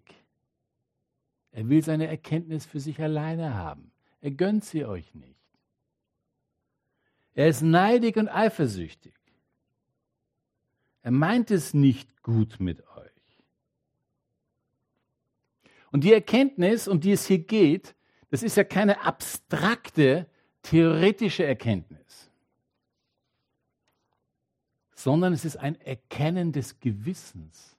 Er 1.53 1.69
will 1.69 1.83
seine 1.83 2.07
Erkenntnis 2.07 2.67
für 2.67 2.81
sich 2.81 3.01
alleine 3.01 3.55
haben. 3.55 3.93
Er 4.21 4.31
gönnt 4.31 4.65
sie 4.65 4.85
euch 4.85 5.15
nicht. 5.15 5.39
Er 7.35 7.49
ist 7.49 7.63
neidig 7.63 8.17
und 8.17 8.29
eifersüchtig. 8.29 9.15
Er 11.03 11.13
meint 11.13 11.51
es 11.51 11.73
nicht 11.73 12.23
gut 12.23 12.59
mit 12.59 12.87
euch. 12.89 13.13
Und 15.91 16.05
die 16.05 16.13
Erkenntnis, 16.13 16.89
um 16.89 17.01
die 17.01 17.13
es 17.13 17.27
hier 17.27 17.39
geht, 17.39 17.95
das 18.31 18.43
ist 18.43 18.57
ja 18.57 18.65
keine 18.65 19.01
abstrakte, 19.03 20.27
theoretische 20.63 21.45
Erkenntnis, 21.45 22.31
sondern 24.95 25.33
es 25.33 25.45
ist 25.45 25.57
ein 25.57 25.81
Erkennen 25.81 26.53
des 26.53 26.79
Gewissens. 26.81 27.77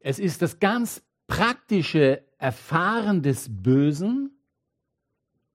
Es 0.00 0.18
ist 0.18 0.42
das 0.42 0.58
ganz 0.58 1.02
praktische 1.26 2.24
Erfahren 2.38 3.22
des 3.22 3.48
Bösen, 3.48 4.36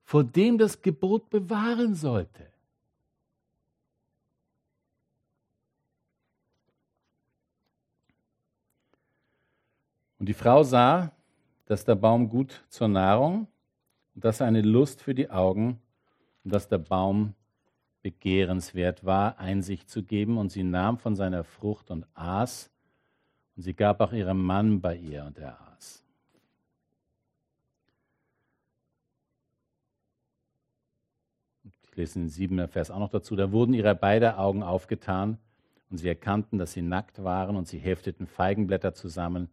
vor 0.04 0.24
dem 0.24 0.56
das 0.58 0.80
Gebot 0.80 1.28
bewahren 1.28 1.94
sollte. 1.94 2.50
Und 10.18 10.28
die 10.28 10.34
Frau 10.34 10.62
sah, 10.62 11.12
dass 11.66 11.84
der 11.84 11.94
Baum 11.94 12.28
gut 12.28 12.64
zur 12.68 12.88
Nahrung 12.88 13.46
und 14.14 14.24
dass 14.24 14.40
er 14.40 14.46
eine 14.46 14.62
Lust 14.62 15.02
für 15.02 15.14
die 15.14 15.30
Augen 15.30 15.80
und 16.44 16.52
dass 16.52 16.68
der 16.68 16.78
Baum 16.78 17.34
begehrenswert 18.02 19.04
war, 19.04 19.38
Einsicht 19.38 19.88
zu 19.88 20.02
geben. 20.02 20.38
Und 20.38 20.50
sie 20.50 20.64
nahm 20.64 20.98
von 20.98 21.14
seiner 21.14 21.44
Frucht 21.44 21.90
und 21.90 22.06
aß. 22.14 22.70
Und 23.56 23.62
sie 23.62 23.74
gab 23.74 24.00
auch 24.00 24.12
ihrem 24.12 24.42
Mann 24.42 24.80
bei 24.80 24.96
ihr 24.96 25.24
und 25.24 25.38
er 25.38 25.60
aß. 25.72 26.02
Ich 31.64 31.96
lese 31.96 32.20
den 32.20 32.28
siebten 32.28 32.66
Vers 32.68 32.90
auch 32.90 32.98
noch 32.98 33.10
dazu. 33.10 33.36
Da 33.36 33.52
wurden 33.52 33.74
ihre 33.74 33.94
beide 33.94 34.38
Augen 34.38 34.62
aufgetan 34.62 35.38
und 35.90 35.98
sie 35.98 36.08
erkannten, 36.08 36.58
dass 36.58 36.72
sie 36.72 36.82
nackt 36.82 37.22
waren 37.22 37.56
und 37.56 37.68
sie 37.68 37.78
hefteten 37.78 38.26
Feigenblätter 38.26 38.94
zusammen 38.94 39.48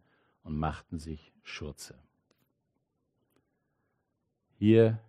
und 0.46 0.56
machten 0.56 1.00
sich 1.00 1.32
Schurze. 1.42 1.98
Hier 4.58 5.00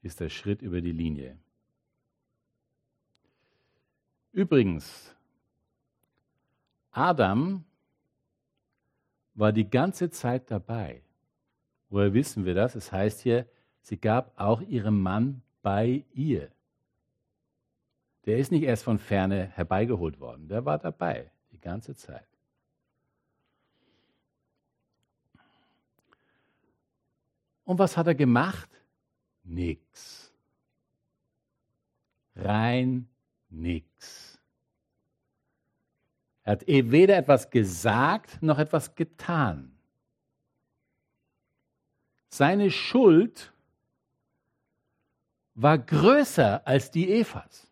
ist 0.00 0.20
der 0.20 0.30
Schritt 0.30 0.62
über 0.62 0.80
die 0.80 0.92
Linie. 0.92 1.38
Übrigens, 4.32 5.14
Adam 6.90 7.64
war 9.34 9.52
die 9.52 9.68
ganze 9.68 10.08
Zeit 10.08 10.50
dabei. 10.50 11.02
Woher 11.90 12.14
wissen 12.14 12.46
wir 12.46 12.54
das? 12.54 12.74
Es 12.74 12.90
heißt 12.90 13.20
hier, 13.20 13.46
sie 13.82 13.98
gab 13.98 14.32
auch 14.40 14.62
ihrem 14.62 15.02
Mann 15.02 15.42
bei 15.60 16.06
ihr. 16.14 16.50
Der 18.24 18.38
ist 18.38 18.50
nicht 18.50 18.62
erst 18.62 18.84
von 18.84 18.98
ferne 18.98 19.48
herbeigeholt 19.48 20.20
worden, 20.20 20.48
der 20.48 20.64
war 20.64 20.78
dabei 20.78 21.30
die 21.52 21.60
ganze 21.60 21.94
Zeit. 21.94 22.35
Und 27.66 27.78
was 27.78 27.96
hat 27.98 28.06
er 28.06 28.14
gemacht? 28.14 28.70
Nix. 29.44 30.32
Rein 32.36 33.08
nix. 33.50 34.38
Er 36.44 36.52
hat 36.52 36.68
eh 36.68 36.90
weder 36.90 37.16
etwas 37.16 37.50
gesagt 37.50 38.40
noch 38.42 38.58
etwas 38.58 38.94
getan. 38.94 39.72
Seine 42.28 42.70
Schuld 42.70 43.52
war 45.54 45.78
größer 45.78 46.66
als 46.66 46.90
die 46.90 47.10
Evas. 47.10 47.66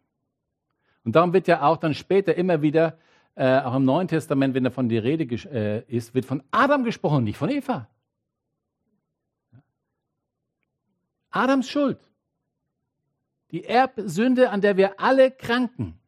Und 1.05 1.15
darum 1.15 1.33
wird 1.33 1.47
ja 1.47 1.63
auch 1.63 1.77
dann 1.77 1.95
später 1.95 2.35
immer 2.35 2.63
wieder, 2.63 2.99
äh, 3.37 3.61
auch 3.61 3.75
im 3.77 3.85
Neuen 3.85 4.09
Testament, 4.09 4.55
wenn 4.55 4.65
da 4.65 4.71
von 4.71 4.89
die 4.89 4.99
Rede 4.99 5.25
äh, 5.25 5.85
ist, 5.87 6.15
wird 6.15 6.25
von 6.25 6.43
Adam 6.51 6.83
gesprochen, 6.83 7.25
nicht 7.25 7.37
von 7.37 7.51
Eva. 7.51 7.89
Adams 11.35 11.69
Schuld. 11.69 11.99
Die 13.51 13.65
Erbsünde, 13.65 14.51
an 14.51 14.61
der 14.61 14.77
wir 14.77 15.01
alle 15.01 15.31
kranken. 15.31 15.99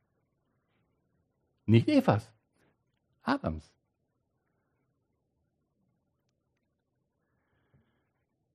Nicht 1.66 1.88
Evas. 1.88 2.30
Adams. 3.22 3.72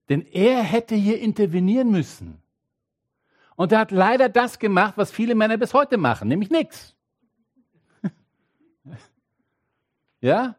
Denn 0.08 0.26
er 0.26 0.62
hätte 0.62 0.94
hier 0.94 1.20
intervenieren 1.20 1.90
müssen. 1.90 2.42
Und 3.54 3.72
er 3.72 3.80
hat 3.80 3.90
leider 3.90 4.28
das 4.28 4.58
gemacht, 4.58 4.94
was 4.96 5.12
viele 5.12 5.34
Männer 5.34 5.58
bis 5.58 5.74
heute 5.74 5.98
machen, 5.98 6.28
nämlich 6.28 6.50
nichts. 6.50 6.96
Ja? 10.20 10.54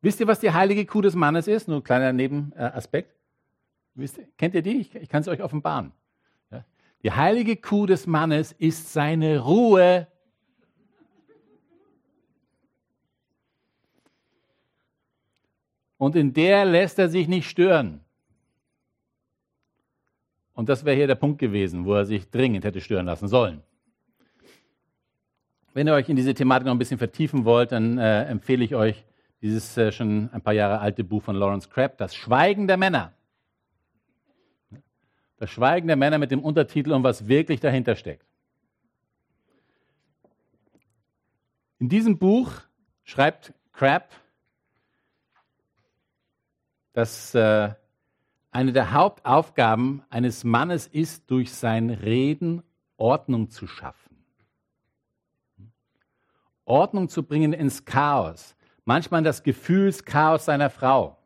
Wisst 0.00 0.20
ihr, 0.20 0.26
was 0.26 0.40
die 0.40 0.52
heilige 0.52 0.86
Kuh 0.86 1.02
des 1.02 1.14
Mannes 1.14 1.48
ist? 1.48 1.68
Nur 1.68 1.78
ein 1.78 1.84
kleiner 1.84 2.12
Nebenaspekt. 2.12 3.15
Wisst 3.96 4.20
kennt 4.36 4.54
ihr 4.54 4.62
die? 4.62 4.80
Ich, 4.80 4.94
ich 4.94 5.08
kann 5.08 5.22
es 5.22 5.28
euch 5.28 5.42
offenbaren. 5.42 5.90
Ja? 6.50 6.64
Die 7.02 7.12
heilige 7.12 7.56
Kuh 7.56 7.86
des 7.86 8.06
Mannes 8.06 8.52
ist 8.52 8.92
seine 8.92 9.40
Ruhe 9.40 10.06
und 15.96 16.14
in 16.14 16.34
der 16.34 16.66
lässt 16.66 16.98
er 16.98 17.08
sich 17.08 17.26
nicht 17.26 17.48
stören. 17.48 18.00
Und 20.52 20.68
das 20.68 20.84
wäre 20.84 20.96
hier 20.96 21.06
der 21.06 21.14
Punkt 21.14 21.38
gewesen, 21.38 21.86
wo 21.86 21.94
er 21.94 22.04
sich 22.04 22.30
dringend 22.30 22.64
hätte 22.64 22.82
stören 22.82 23.06
lassen 23.06 23.28
sollen. 23.28 23.62
Wenn 25.72 25.86
ihr 25.86 25.94
euch 25.94 26.08
in 26.08 26.16
diese 26.16 26.34
Thematik 26.34 26.66
noch 26.66 26.74
ein 26.74 26.78
bisschen 26.78 26.98
vertiefen 26.98 27.44
wollt, 27.46 27.72
dann 27.72 27.98
äh, 27.98 28.24
empfehle 28.24 28.64
ich 28.64 28.74
euch 28.74 29.04
dieses 29.40 29.76
äh, 29.76 29.90
schon 29.90 30.30
ein 30.32 30.40
paar 30.40 30.54
Jahre 30.54 30.80
alte 30.80 31.04
Buch 31.04 31.22
von 31.22 31.36
Lawrence 31.36 31.68
Crabb, 31.68 31.96
Das 31.98 32.14
Schweigen 32.14 32.66
der 32.66 32.76
Männer. 32.76 33.12
Das 35.38 35.50
Schweigen 35.50 35.86
der 35.86 35.96
Männer 35.96 36.18
mit 36.18 36.30
dem 36.30 36.42
Untertitel 36.42 36.92
und 36.92 37.02
was 37.02 37.28
wirklich 37.28 37.60
dahinter 37.60 37.94
steckt. 37.96 38.26
In 41.78 41.88
diesem 41.88 42.18
Buch 42.18 42.52
schreibt 43.04 43.52
Crabb, 43.72 44.10
dass 46.94 47.34
äh, 47.34 47.74
eine 48.50 48.72
der 48.72 48.92
Hauptaufgaben 48.92 50.02
eines 50.08 50.44
Mannes 50.44 50.86
ist, 50.86 51.30
durch 51.30 51.52
sein 51.52 51.90
Reden 51.90 52.62
Ordnung 52.96 53.50
zu 53.50 53.66
schaffen. 53.66 54.24
Ordnung 56.64 57.10
zu 57.10 57.22
bringen 57.22 57.52
ins 57.52 57.84
Chaos. 57.84 58.56
Manchmal 58.86 59.22
das 59.22 59.42
Gefühlschaos 59.42 60.46
seiner 60.46 60.70
Frau. 60.70 61.18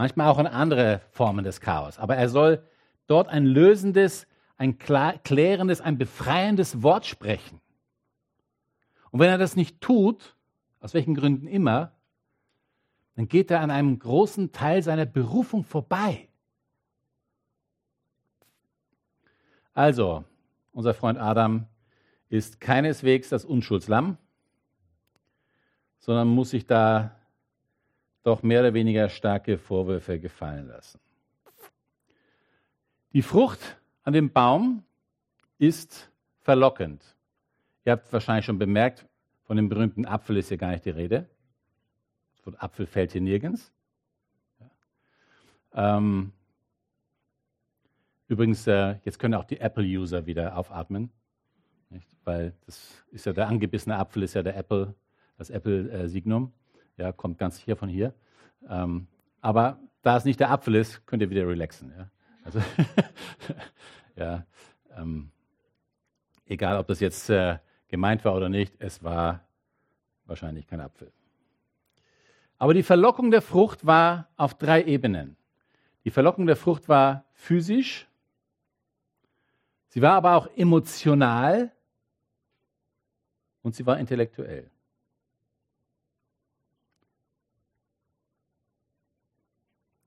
Manchmal 0.00 0.28
auch 0.28 0.38
in 0.38 0.46
andere 0.46 1.02
Formen 1.10 1.44
des 1.44 1.60
Chaos. 1.60 1.98
Aber 1.98 2.16
er 2.16 2.30
soll 2.30 2.66
dort 3.06 3.28
ein 3.28 3.44
lösendes, 3.44 4.26
ein 4.56 4.78
klärendes, 4.78 5.82
ein 5.82 5.98
befreiendes 5.98 6.82
Wort 6.82 7.04
sprechen. 7.04 7.60
Und 9.10 9.20
wenn 9.20 9.28
er 9.28 9.36
das 9.36 9.56
nicht 9.56 9.82
tut, 9.82 10.38
aus 10.80 10.94
welchen 10.94 11.14
Gründen 11.14 11.46
immer, 11.46 11.92
dann 13.14 13.28
geht 13.28 13.50
er 13.50 13.60
an 13.60 13.70
einem 13.70 13.98
großen 13.98 14.52
Teil 14.52 14.82
seiner 14.82 15.04
Berufung 15.04 15.64
vorbei. 15.64 16.30
Also, 19.74 20.24
unser 20.72 20.94
Freund 20.94 21.18
Adam 21.18 21.66
ist 22.30 22.58
keineswegs 22.58 23.28
das 23.28 23.44
Unschuldslamm, 23.44 24.16
sondern 25.98 26.28
muss 26.28 26.48
sich 26.48 26.66
da 26.66 27.19
doch 28.22 28.42
mehr 28.42 28.60
oder 28.60 28.74
weniger 28.74 29.08
starke 29.08 29.58
Vorwürfe 29.58 30.20
gefallen 30.20 30.68
lassen. 30.68 31.00
Die 33.12 33.22
Frucht 33.22 33.78
an 34.02 34.12
dem 34.12 34.30
Baum 34.30 34.84
ist 35.58 36.10
verlockend. 36.40 37.04
Ihr 37.84 37.92
habt 37.92 38.12
wahrscheinlich 38.12 38.44
schon 38.44 38.58
bemerkt, 38.58 39.06
von 39.44 39.56
dem 39.56 39.68
berühmten 39.68 40.06
Apfel 40.06 40.36
ist 40.36 40.48
hier 40.48 40.58
gar 40.58 40.70
nicht 40.70 40.84
die 40.84 40.90
Rede. 40.90 41.28
Von 42.42 42.54
Apfel 42.56 42.86
fällt 42.86 43.12
hier 43.12 43.20
nirgends. 43.20 43.72
Ähm, 45.72 46.32
übrigens, 48.28 48.66
äh, 48.66 48.96
jetzt 49.04 49.18
können 49.18 49.34
auch 49.34 49.44
die 49.44 49.60
Apple-User 49.60 50.26
wieder 50.26 50.56
aufatmen, 50.56 51.10
weil 52.24 52.54
das 52.66 53.04
ist 53.10 53.26
ja 53.26 53.32
der 53.32 53.48
angebissene 53.48 53.96
Apfel, 53.96 54.22
ist 54.22 54.34
ja 54.34 54.42
der 54.42 54.56
Apple, 54.56 54.94
das 55.36 55.50
Apple-Signum. 55.50 56.52
Ja, 57.00 57.12
kommt 57.12 57.38
ganz 57.38 57.56
hier 57.56 57.76
von 57.76 57.88
hier. 57.88 58.12
Ähm, 58.68 59.06
aber 59.40 59.78
da 60.02 60.18
es 60.18 60.26
nicht 60.26 60.38
der 60.38 60.50
Apfel 60.50 60.74
ist, 60.74 61.06
könnt 61.06 61.22
ihr 61.22 61.30
wieder 61.30 61.48
relaxen. 61.48 61.94
Ja, 61.96 62.10
also, 62.44 62.60
ja 64.16 64.44
ähm, 64.94 65.30
egal 66.44 66.76
ob 66.76 66.88
das 66.88 67.00
jetzt 67.00 67.30
äh, 67.30 67.56
gemeint 67.88 68.22
war 68.26 68.34
oder 68.34 68.50
nicht, 68.50 68.74
es 68.78 69.02
war 69.02 69.40
wahrscheinlich 70.26 70.66
kein 70.66 70.82
Apfel. 70.82 71.10
Aber 72.58 72.74
die 72.74 72.82
Verlockung 72.82 73.30
der 73.30 73.40
Frucht 73.40 73.86
war 73.86 74.28
auf 74.36 74.52
drei 74.52 74.82
Ebenen. 74.84 75.38
Die 76.04 76.10
Verlockung 76.10 76.44
der 76.44 76.56
Frucht 76.56 76.86
war 76.86 77.24
physisch, 77.32 78.08
sie 79.88 80.02
war 80.02 80.12
aber 80.12 80.34
auch 80.36 80.48
emotional 80.54 81.72
und 83.62 83.74
sie 83.74 83.86
war 83.86 83.98
intellektuell. 83.98 84.70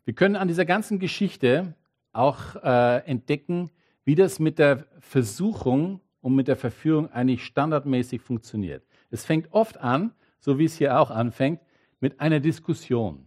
Wir 0.06 0.14
können 0.14 0.36
an 0.36 0.48
dieser 0.48 0.66
ganzen 0.66 1.00
Geschichte 1.00 1.76
auch 2.12 2.56
äh, 2.64 3.06
entdecken, 3.06 3.72
wie 4.04 4.16
das 4.16 4.40
mit 4.40 4.60
der 4.60 4.86
Versuchung 5.00 6.02
und 6.22 6.36
mit 6.36 6.48
der 6.48 6.58
Verführung 6.58 7.10
eigentlich 7.12 7.44
standardmäßig 7.44 8.22
funktioniert. 8.22 8.86
Es 9.12 9.26
fängt 9.26 9.52
oft 9.54 9.78
an, 9.78 10.14
so 10.40 10.60
wie 10.60 10.66
es 10.66 10.78
hier 10.78 11.00
auch 11.00 11.10
anfängt, 11.10 11.62
mit 12.00 12.20
einer 12.20 12.40
Diskussion. 12.40 13.26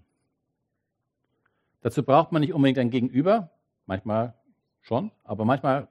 Dazu 1.80 2.02
braucht 2.02 2.32
man 2.32 2.40
nicht 2.40 2.52
unbedingt 2.52 2.78
ein 2.78 2.90
Gegenüber, 2.90 3.50
manchmal 3.86 4.34
schon, 4.82 5.10
aber 5.24 5.44
manchmal 5.44 5.88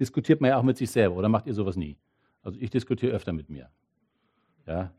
diskutiert 0.00 0.40
man 0.40 0.50
ja 0.50 0.58
auch 0.58 0.62
mit 0.62 0.76
sich 0.76 0.90
selber 0.90 1.16
oder 1.16 1.28
macht 1.28 1.46
ihr 1.46 1.54
sowas 1.54 1.76
nie? 1.76 1.96
Also 2.42 2.58
ich 2.60 2.70
diskutiere 2.70 3.12
öfter 3.12 3.32
mit 3.32 3.48
mir. 3.48 3.70
Ja, 4.66 4.92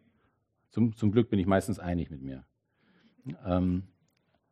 zum, 0.70 0.96
zum 0.96 1.12
Glück 1.12 1.30
bin 1.30 1.40
ich 1.40 1.46
meistens 1.46 1.80
einig 1.80 2.10
mit 2.10 2.22
mir. 2.22 2.46
Ähm, 3.46 3.84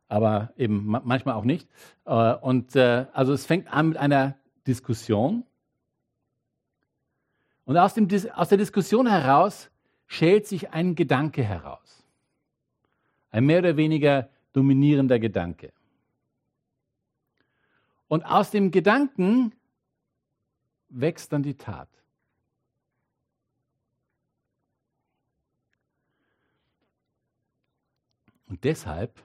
aber 0.08 0.52
eben 0.56 0.84
manchmal 0.86 1.34
auch 1.34 1.44
nicht. 1.44 1.68
Äh, 2.04 2.34
und 2.34 2.76
äh, 2.76 3.06
also 3.12 3.32
es 3.32 3.46
fängt 3.46 3.72
an 3.72 3.90
mit 3.90 3.98
einer 3.98 4.36
Diskussion. 4.66 5.44
Und 7.64 7.76
aus, 7.76 7.94
dem, 7.94 8.08
aus 8.34 8.48
der 8.48 8.58
Diskussion 8.58 9.06
heraus 9.06 9.70
schält 10.06 10.46
sich 10.46 10.70
ein 10.70 10.94
Gedanke 10.94 11.42
heraus. 11.42 12.04
Ein 13.30 13.46
mehr 13.46 13.58
oder 13.60 13.76
weniger 13.76 14.28
dominierender 14.52 15.18
Gedanke. 15.18 15.72
Und 18.06 18.24
aus 18.24 18.50
dem 18.50 18.70
Gedanken 18.70 19.52
wächst 20.88 21.32
dann 21.32 21.42
die 21.42 21.56
Tat. 21.56 21.88
Und 28.46 28.62
deshalb 28.62 29.20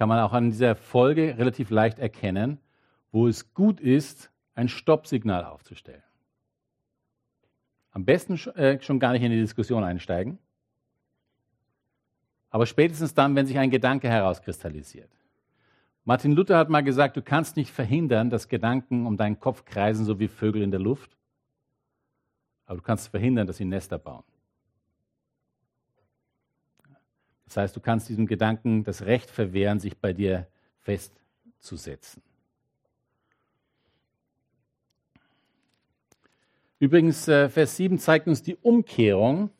kann 0.00 0.08
man 0.08 0.20
auch 0.20 0.32
an 0.32 0.50
dieser 0.50 0.76
Folge 0.76 1.36
relativ 1.36 1.68
leicht 1.68 1.98
erkennen, 1.98 2.58
wo 3.12 3.28
es 3.28 3.52
gut 3.52 3.80
ist, 3.80 4.30
ein 4.54 4.70
Stoppsignal 4.70 5.44
aufzustellen. 5.44 6.02
Am 7.90 8.06
besten 8.06 8.36
äh, 8.54 8.80
schon 8.80 8.98
gar 8.98 9.12
nicht 9.12 9.22
in 9.22 9.30
die 9.30 9.42
Diskussion 9.42 9.84
einsteigen, 9.84 10.38
aber 12.48 12.64
spätestens 12.64 13.12
dann, 13.12 13.36
wenn 13.36 13.44
sich 13.44 13.58
ein 13.58 13.68
Gedanke 13.68 14.08
herauskristallisiert. 14.08 15.10
Martin 16.06 16.32
Luther 16.32 16.56
hat 16.56 16.70
mal 16.70 16.80
gesagt, 16.80 17.18
du 17.18 17.20
kannst 17.20 17.58
nicht 17.58 17.70
verhindern, 17.70 18.30
dass 18.30 18.48
Gedanken 18.48 19.04
um 19.04 19.18
deinen 19.18 19.38
Kopf 19.38 19.66
kreisen, 19.66 20.06
so 20.06 20.18
wie 20.18 20.28
Vögel 20.28 20.62
in 20.62 20.70
der 20.70 20.80
Luft, 20.80 21.14
aber 22.64 22.78
du 22.78 22.82
kannst 22.82 23.08
verhindern, 23.08 23.46
dass 23.46 23.58
sie 23.58 23.66
Nester 23.66 23.98
bauen. 23.98 24.24
Das 27.50 27.56
heißt, 27.56 27.74
du 27.74 27.80
kannst 27.80 28.08
diesem 28.08 28.28
Gedanken 28.28 28.84
das 28.84 29.02
Recht 29.02 29.28
verwehren, 29.28 29.80
sich 29.80 29.98
bei 29.98 30.12
dir 30.12 30.46
festzusetzen. 30.78 32.22
Übrigens, 36.78 37.26
äh, 37.26 37.48
Vers 37.48 37.74
7 37.76 37.98
zeigt 37.98 38.28
uns 38.28 38.44
die 38.44 38.54
Umkehrung 38.54 39.50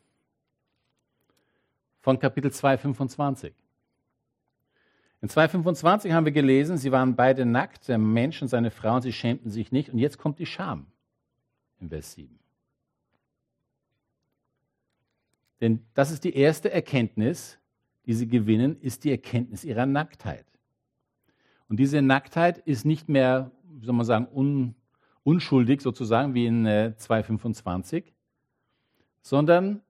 von 1.99 2.17
Kapitel 2.17 2.49
2, 2.49 2.77
25. 2.77 3.53
In 5.21 5.27
2,25 5.27 6.13
haben 6.13 6.23
wir 6.23 6.31
gelesen, 6.31 6.77
sie 6.77 6.93
waren 6.93 7.17
beide 7.17 7.45
nackt, 7.45 7.89
der 7.89 7.97
Mensch 7.97 8.41
und 8.41 8.47
seine 8.47 8.71
Frau, 8.71 8.95
und 8.95 9.01
sie 9.01 9.11
schämten 9.11 9.51
sich 9.51 9.73
nicht. 9.73 9.89
Und 9.89 9.99
jetzt 9.99 10.17
kommt 10.17 10.39
die 10.39 10.45
Scham 10.45 10.87
in 11.81 11.89
Vers 11.89 12.13
7. 12.13 12.39
Denn 15.59 15.85
das 15.93 16.09
ist 16.09 16.23
die 16.23 16.33
erste 16.33 16.71
Erkenntnis, 16.71 17.57
die 18.05 18.13
sie 18.13 18.27
gewinnen, 18.27 18.79
ist 18.81 19.03
die 19.03 19.11
Erkenntnis 19.11 19.63
ihrer 19.63 19.85
Nacktheit. 19.85 20.45
Und 21.67 21.77
diese 21.77 22.01
Nacktheit 22.01 22.57
ist 22.57 22.85
nicht 22.85 23.07
mehr, 23.07 23.51
wie 23.63 23.85
soll 23.85 23.95
man 23.95 24.05
sagen, 24.05 24.27
un, 24.33 24.75
unschuldig 25.23 25.81
sozusagen 25.81 26.33
wie 26.33 26.45
in 26.45 26.65
äh, 26.65 26.93
2.25, 26.97 28.11
sondern 29.21 29.81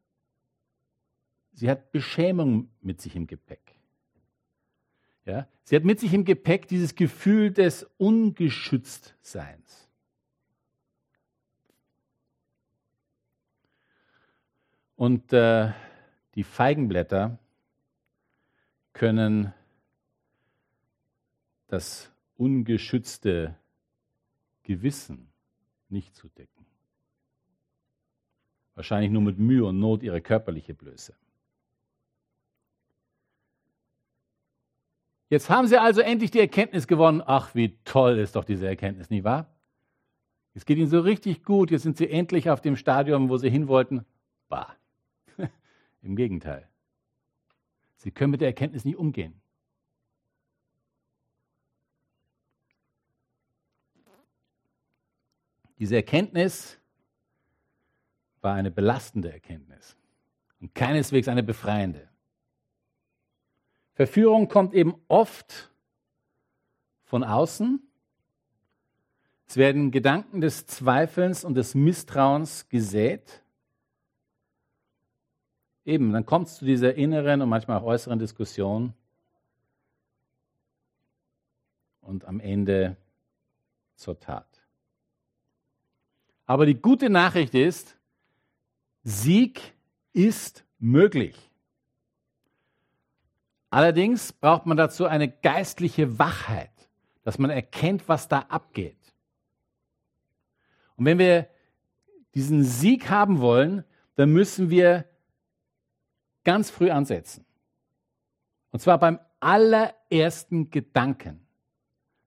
sie 1.53 1.69
hat 1.69 1.91
Beschämung 1.91 2.69
mit 2.81 3.01
sich 3.01 3.15
im 3.15 3.27
Gepäck. 3.27 3.75
Ja? 5.25 5.47
Sie 5.63 5.75
hat 5.75 5.83
mit 5.83 5.99
sich 5.99 6.13
im 6.13 6.25
Gepäck 6.25 6.67
dieses 6.67 6.95
Gefühl 6.95 7.51
des 7.51 7.89
Ungeschütztseins. 7.97 9.87
Und 14.95 15.33
äh, 15.33 15.71
die 16.35 16.43
Feigenblätter 16.43 17.39
können 18.93 19.53
das 21.67 22.11
ungeschützte 22.37 23.55
Gewissen 24.63 25.31
nicht 25.89 26.15
zudecken. 26.15 26.65
Wahrscheinlich 28.75 29.11
nur 29.11 29.21
mit 29.21 29.37
Mühe 29.37 29.65
und 29.65 29.79
Not 29.79 30.03
ihre 30.03 30.21
körperliche 30.21 30.73
Blöße. 30.73 31.13
Jetzt 35.29 35.49
haben 35.49 35.67
sie 35.67 35.77
also 35.77 36.01
endlich 36.01 36.31
die 36.31 36.39
Erkenntnis 36.39 36.87
gewonnen. 36.87 37.23
Ach, 37.25 37.55
wie 37.55 37.77
toll 37.85 38.17
ist 38.19 38.35
doch 38.35 38.43
diese 38.43 38.67
Erkenntnis, 38.67 39.09
nicht 39.09 39.23
wahr? 39.23 39.47
Es 40.53 40.65
geht 40.65 40.77
ihnen 40.77 40.89
so 40.89 40.99
richtig 40.99 41.43
gut. 41.43 41.71
Jetzt 41.71 41.83
sind 41.83 41.95
sie 41.97 42.09
endlich 42.09 42.49
auf 42.49 42.59
dem 42.59 42.75
Stadium, 42.75 43.29
wo 43.29 43.37
sie 43.37 43.49
hin 43.49 43.69
wollten. 43.69 44.05
Bah. 44.49 44.75
Im 46.01 46.17
Gegenteil. 46.17 46.67
Sie 48.01 48.09
können 48.09 48.31
mit 48.31 48.41
der 48.41 48.47
Erkenntnis 48.47 48.83
nicht 48.83 48.97
umgehen. 48.97 49.39
Diese 55.77 55.97
Erkenntnis 55.97 56.79
war 58.41 58.55
eine 58.55 58.71
belastende 58.71 59.31
Erkenntnis 59.31 59.95
und 60.59 60.73
keineswegs 60.73 61.27
eine 61.27 61.43
befreiende. 61.43 62.09
Verführung 63.93 64.47
kommt 64.47 64.73
eben 64.73 64.95
oft 65.07 65.71
von 67.03 67.23
außen. 67.23 67.87
Es 69.47 69.57
werden 69.57 69.91
Gedanken 69.91 70.41
des 70.41 70.65
Zweifelns 70.65 71.43
und 71.43 71.53
des 71.53 71.75
Misstrauens 71.75 72.67
gesät. 72.67 73.43
Eben, 75.85 76.13
dann 76.13 76.25
kommt 76.25 76.47
es 76.47 76.57
zu 76.57 76.65
dieser 76.65 76.95
inneren 76.95 77.41
und 77.41 77.49
manchmal 77.49 77.79
auch 77.79 77.83
äußeren 77.83 78.19
Diskussion 78.19 78.93
und 82.01 82.25
am 82.25 82.39
Ende 82.39 82.97
zur 83.95 84.19
Tat. 84.19 84.47
Aber 86.45 86.65
die 86.65 86.75
gute 86.75 87.09
Nachricht 87.09 87.55
ist, 87.55 87.97
Sieg 89.03 89.73
ist 90.13 90.63
möglich. 90.79 91.49
Allerdings 93.69 94.33
braucht 94.33 94.65
man 94.65 94.75
dazu 94.75 95.05
eine 95.05 95.29
geistliche 95.29 96.19
Wachheit, 96.19 96.71
dass 97.23 97.39
man 97.39 97.49
erkennt, 97.49 98.09
was 98.09 98.27
da 98.27 98.39
abgeht. 98.39 98.97
Und 100.97 101.05
wenn 101.05 101.17
wir 101.17 101.47
diesen 102.35 102.63
Sieg 102.63 103.09
haben 103.09 103.39
wollen, 103.39 103.85
dann 104.15 104.31
müssen 104.31 104.69
wir 104.69 105.05
ganz 106.43 106.69
früh 106.69 106.89
ansetzen. 106.89 107.45
Und 108.71 108.79
zwar 108.79 108.99
beim 108.99 109.19
allerersten 109.39 110.69
Gedanken. 110.69 111.45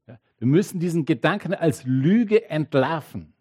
Wir 0.07 0.47
müssen 0.49 0.81
diesen 0.81 1.05
Gedanken 1.05 1.55
als 1.55 1.85
Lüge 1.85 2.51
entlarven 2.51 3.33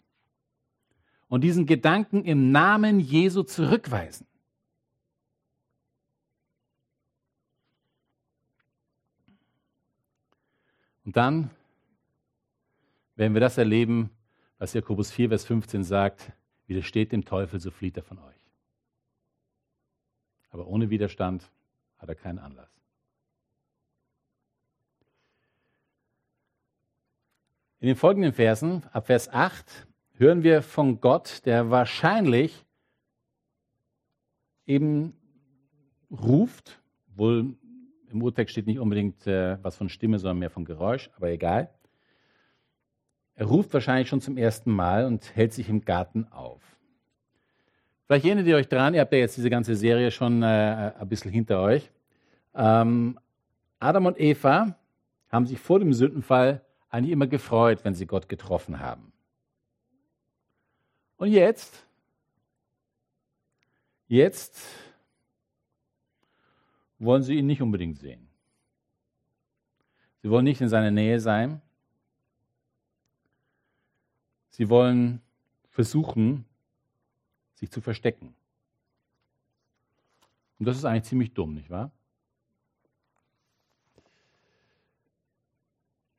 und 1.27 1.41
diesen 1.41 1.65
Gedanken 1.65 2.23
im 2.23 2.51
Namen 2.51 2.99
Jesu 2.99 3.43
zurückweisen. 3.43 4.27
Und 11.05 11.17
dann 11.17 11.49
werden 13.15 13.33
wir 13.33 13.41
das 13.41 13.57
erleben, 13.57 14.09
was 14.57 14.73
Jakobus 14.73 15.11
4, 15.11 15.29
Vers 15.29 15.45
15 15.45 15.83
sagt, 15.83 16.31
widersteht 16.67 17.11
dem 17.11 17.25
Teufel, 17.25 17.59
so 17.59 17.71
flieht 17.71 17.97
er 17.97 18.03
von 18.03 18.19
euch. 18.19 18.42
Aber 20.53 20.67
ohne 20.67 20.91
Widerstand 20.91 21.51
hat 21.97 22.09
er 22.09 22.15
keinen 22.15 22.37
Anlass. 22.37 22.69
In 27.79 27.87
den 27.87 27.95
folgenden 27.95 28.33
Versen, 28.33 28.83
ab 28.93 29.07
Vers 29.07 29.27
8, 29.29 29.87
hören 30.13 30.43
wir 30.43 30.61
von 30.61 31.01
Gott, 31.01 31.41
der 31.45 31.71
wahrscheinlich 31.71 32.65
eben 34.67 35.17
ruft, 36.11 36.81
wohl 37.07 37.57
im 38.09 38.21
Urtext 38.21 38.51
steht 38.51 38.67
nicht 38.67 38.79
unbedingt 38.79 39.25
äh, 39.25 39.57
was 39.63 39.75
von 39.75 39.89
Stimme, 39.89 40.19
sondern 40.19 40.37
mehr 40.37 40.51
von 40.51 40.65
Geräusch, 40.65 41.09
aber 41.17 41.31
egal. 41.31 41.73
Er 43.33 43.47
ruft 43.47 43.73
wahrscheinlich 43.73 44.07
schon 44.07 44.21
zum 44.21 44.37
ersten 44.37 44.71
Mal 44.71 45.05
und 45.05 45.35
hält 45.35 45.51
sich 45.51 45.67
im 45.67 45.83
Garten 45.83 46.25
auf. 46.31 46.72
Vielleicht 48.05 48.25
erinnert 48.25 48.47
ihr 48.47 48.57
euch 48.57 48.67
dran, 48.67 48.93
ihr 48.93 49.01
habt 49.01 49.13
ja 49.13 49.19
jetzt 49.19 49.37
diese 49.37 49.49
ganze 49.49 49.75
Serie 49.75 50.11
schon 50.11 50.43
äh, 50.43 50.93
ein 50.99 51.07
bisschen 51.07 51.31
hinter 51.31 51.61
euch. 51.61 51.89
Ähm, 52.53 53.17
Adam 53.79 54.05
und 54.05 54.19
Eva 54.19 54.77
haben 55.29 55.47
sich 55.47 55.59
vor 55.59 55.79
dem 55.79 55.93
Sündenfall 55.93 56.61
eigentlich 56.89 57.11
immer 57.11 57.27
gefreut, 57.27 57.83
wenn 57.83 57.95
sie 57.95 58.05
Gott 58.05 58.29
getroffen 58.29 58.79
haben. 58.79 59.11
Und 61.17 61.29
jetzt, 61.29 61.85
jetzt 64.07 64.61
wollen 66.99 67.23
sie 67.23 67.35
ihn 67.35 67.47
nicht 67.47 67.61
unbedingt 67.61 67.97
sehen. 67.97 68.27
Sie 70.21 70.29
wollen 70.29 70.45
nicht 70.45 70.61
in 70.61 70.69
seiner 70.69 70.91
Nähe 70.91 71.19
sein. 71.19 71.61
Sie 74.49 74.69
wollen 74.69 75.21
versuchen, 75.69 76.45
sich 77.63 77.71
zu 77.71 77.79
verstecken. 77.79 78.35
Und 80.59 80.65
das 80.65 80.77
ist 80.77 80.83
eigentlich 80.83 81.05
ziemlich 81.05 81.33
dumm, 81.33 81.53
nicht 81.53 81.69
wahr? 81.69 81.91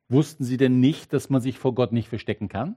Wussten 0.09 0.43
sie 0.43 0.57
denn 0.57 0.79
nicht, 0.79 1.13
dass 1.13 1.29
man 1.29 1.41
sich 1.41 1.59
vor 1.59 1.75
Gott 1.75 1.91
nicht 1.91 2.09
verstecken 2.09 2.47
kann? 2.47 2.75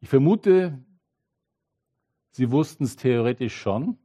Ich 0.00 0.10
vermute, 0.10 0.84
sie 2.30 2.50
wussten 2.50 2.84
es 2.84 2.96
theoretisch 2.96 3.56
schon. 3.56 3.98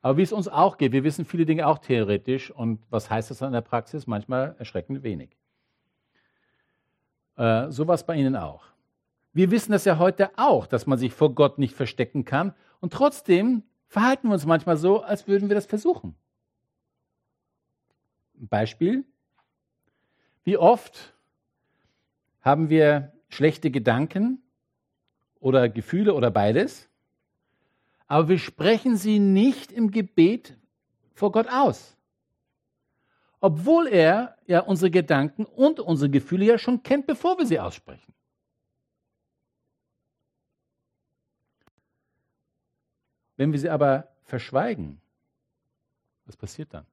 Aber 0.00 0.16
wie 0.16 0.22
es 0.22 0.32
uns 0.32 0.46
auch 0.46 0.78
geht, 0.78 0.92
wir 0.92 1.02
wissen 1.02 1.24
viele 1.24 1.44
Dinge 1.44 1.66
auch 1.66 1.78
theoretisch. 1.78 2.52
Und 2.52 2.80
was 2.88 3.10
heißt 3.10 3.30
das 3.30 3.38
dann 3.38 3.48
in 3.48 3.54
der 3.54 3.60
Praxis? 3.62 4.06
Manchmal 4.06 4.54
erschreckend 4.58 5.02
wenig. 5.02 5.36
Äh, 7.36 7.70
so 7.70 7.86
war 7.88 7.96
es 7.96 8.06
bei 8.06 8.14
Ihnen 8.14 8.36
auch. 8.36 8.69
Wir 9.32 9.50
wissen 9.50 9.72
das 9.72 9.84
ja 9.84 9.98
heute 9.98 10.30
auch, 10.36 10.66
dass 10.66 10.86
man 10.86 10.98
sich 10.98 11.12
vor 11.12 11.34
Gott 11.34 11.58
nicht 11.58 11.74
verstecken 11.74 12.24
kann. 12.24 12.54
Und 12.80 12.92
trotzdem 12.92 13.62
verhalten 13.86 14.28
wir 14.28 14.34
uns 14.34 14.46
manchmal 14.46 14.76
so, 14.76 15.02
als 15.02 15.28
würden 15.28 15.48
wir 15.48 15.54
das 15.54 15.66
versuchen. 15.66 16.16
Beispiel. 18.34 19.04
Wie 20.44 20.56
oft 20.56 21.14
haben 22.40 22.70
wir 22.70 23.12
schlechte 23.28 23.70
Gedanken 23.70 24.42
oder 25.38 25.68
Gefühle 25.68 26.14
oder 26.14 26.30
beides, 26.30 26.88
aber 28.06 28.28
wir 28.28 28.38
sprechen 28.38 28.96
sie 28.96 29.18
nicht 29.18 29.70
im 29.70 29.90
Gebet 29.90 30.56
vor 31.14 31.30
Gott 31.30 31.48
aus. 31.48 31.96
Obwohl 33.40 33.86
er 33.86 34.36
ja 34.46 34.60
unsere 34.60 34.90
Gedanken 34.90 35.44
und 35.44 35.78
unsere 35.78 36.10
Gefühle 36.10 36.44
ja 36.44 36.58
schon 36.58 36.82
kennt, 36.82 37.06
bevor 37.06 37.38
wir 37.38 37.46
sie 37.46 37.60
aussprechen. 37.60 38.12
Wenn 43.40 43.52
wir 43.52 43.58
sie 43.58 43.70
aber 43.70 44.06
verschweigen, 44.24 45.00
was 46.26 46.36
passiert 46.36 46.74
dann? 46.74 46.84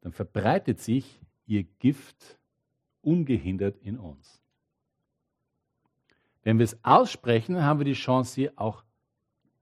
Dann 0.00 0.12
verbreitet 0.12 0.80
sich 0.80 1.20
ihr 1.44 1.64
Gift 1.64 2.38
ungehindert 3.02 3.76
in 3.82 3.98
uns. 3.98 4.40
Wenn 6.44 6.56
wir 6.58 6.64
es 6.64 6.82
aussprechen, 6.82 7.62
haben 7.62 7.78
wir 7.78 7.84
die 7.84 7.92
Chance, 7.92 8.32
sie 8.32 8.56
auch 8.56 8.84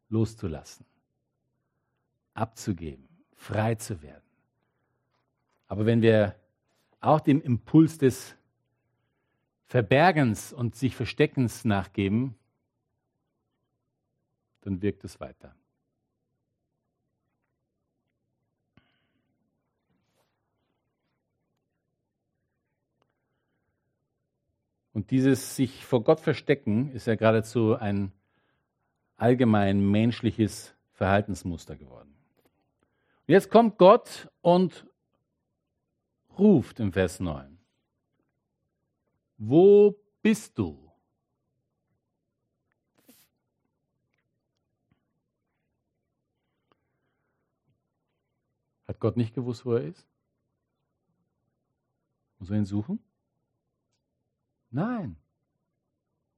loszulassen, 0.09 0.87
abzugeben, 2.35 3.09
frei 3.35 3.75
zu 3.75 4.03
werden. 4.03 4.23
Aber 5.67 5.85
wenn 5.85 6.01
wir 6.01 6.37
auch 7.01 7.19
dem 7.19 7.43
Impuls 7.43 7.99
des 7.99 8.37
Verbergens 9.65 10.53
und 10.53 10.77
sich 10.77 10.95
Versteckens 10.95 11.65
nachgeben, 11.65 12.37
dann 14.63 14.83
wirkt 14.83 15.05
es 15.05 15.21
weiter. 15.21 15.55
Und 24.95 25.11
dieses 25.11 25.57
sich 25.57 25.85
vor 25.85 26.05
Gott 26.05 26.21
verstecken 26.21 26.93
ist 26.93 27.07
ja 27.07 27.15
geradezu 27.15 27.77
ein 27.77 28.13
allgemein 29.17 29.91
menschliches 29.91 30.75
Verhaltensmuster 30.93 31.77
geworden. 31.77 32.15
Und 33.27 33.33
jetzt 33.33 33.51
kommt 33.51 33.79
Gott 33.79 34.29
und 34.43 34.87
ruft 36.39 36.81
im 36.81 36.93
Vers 36.93 37.21
9. 37.21 37.59
Wo 39.39 39.97
bist 40.23 40.59
du? 40.59 40.79
Hat 48.87 48.92
Gott 49.03 49.17
nicht 49.17 49.35
gewusst, 49.35 49.67
wo 49.67 49.75
er 49.75 49.83
ist? 49.83 50.07
Muss 52.39 52.51
er 52.51 52.57
ihn 52.57 52.65
suchen? 52.65 53.01
Nein. 54.71 55.17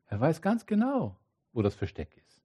Er 0.06 0.18
weiß 0.18 0.40
ganz 0.40 0.64
genau, 0.64 1.14
wo 1.52 1.60
das 1.60 1.74
Versteck 1.74 2.16
ist. 2.16 2.40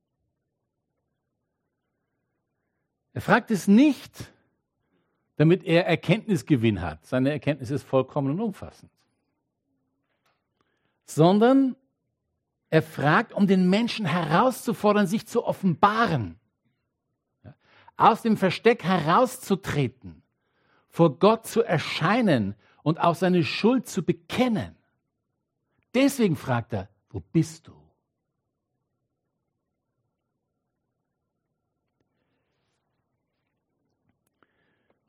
Er 3.13 3.21
fragt 3.21 3.49
es 3.49 3.69
nicht, 3.69 4.33
damit 5.37 5.63
er 5.63 5.85
Erkenntnisgewinn 5.85 6.81
hat. 6.81 7.05
Seine 7.05 7.31
Erkenntnis 7.31 7.71
ist 7.71 7.83
vollkommen 7.83 8.31
und 8.31 8.41
umfassend. 8.41 8.91
Sondern 11.05 11.77
er 12.69 12.81
fragt, 12.81 13.31
um 13.31 13.47
den 13.47 13.69
Menschen 13.69 14.05
herauszufordern, 14.05 15.07
sich 15.07 15.25
zu 15.27 15.45
offenbaren 15.45 16.38
aus 17.99 18.21
dem 18.21 18.37
Versteck 18.37 18.83
herauszutreten, 18.83 20.21
vor 20.89 21.19
Gott 21.19 21.45
zu 21.45 21.63
erscheinen 21.63 22.55
und 22.81 22.99
auch 22.99 23.15
seine 23.15 23.43
Schuld 23.43 23.87
zu 23.87 24.03
bekennen. 24.03 24.75
Deswegen 25.93 26.35
fragt 26.35 26.73
er, 26.73 26.89
wo 27.09 27.19
bist 27.19 27.67
du? 27.67 27.73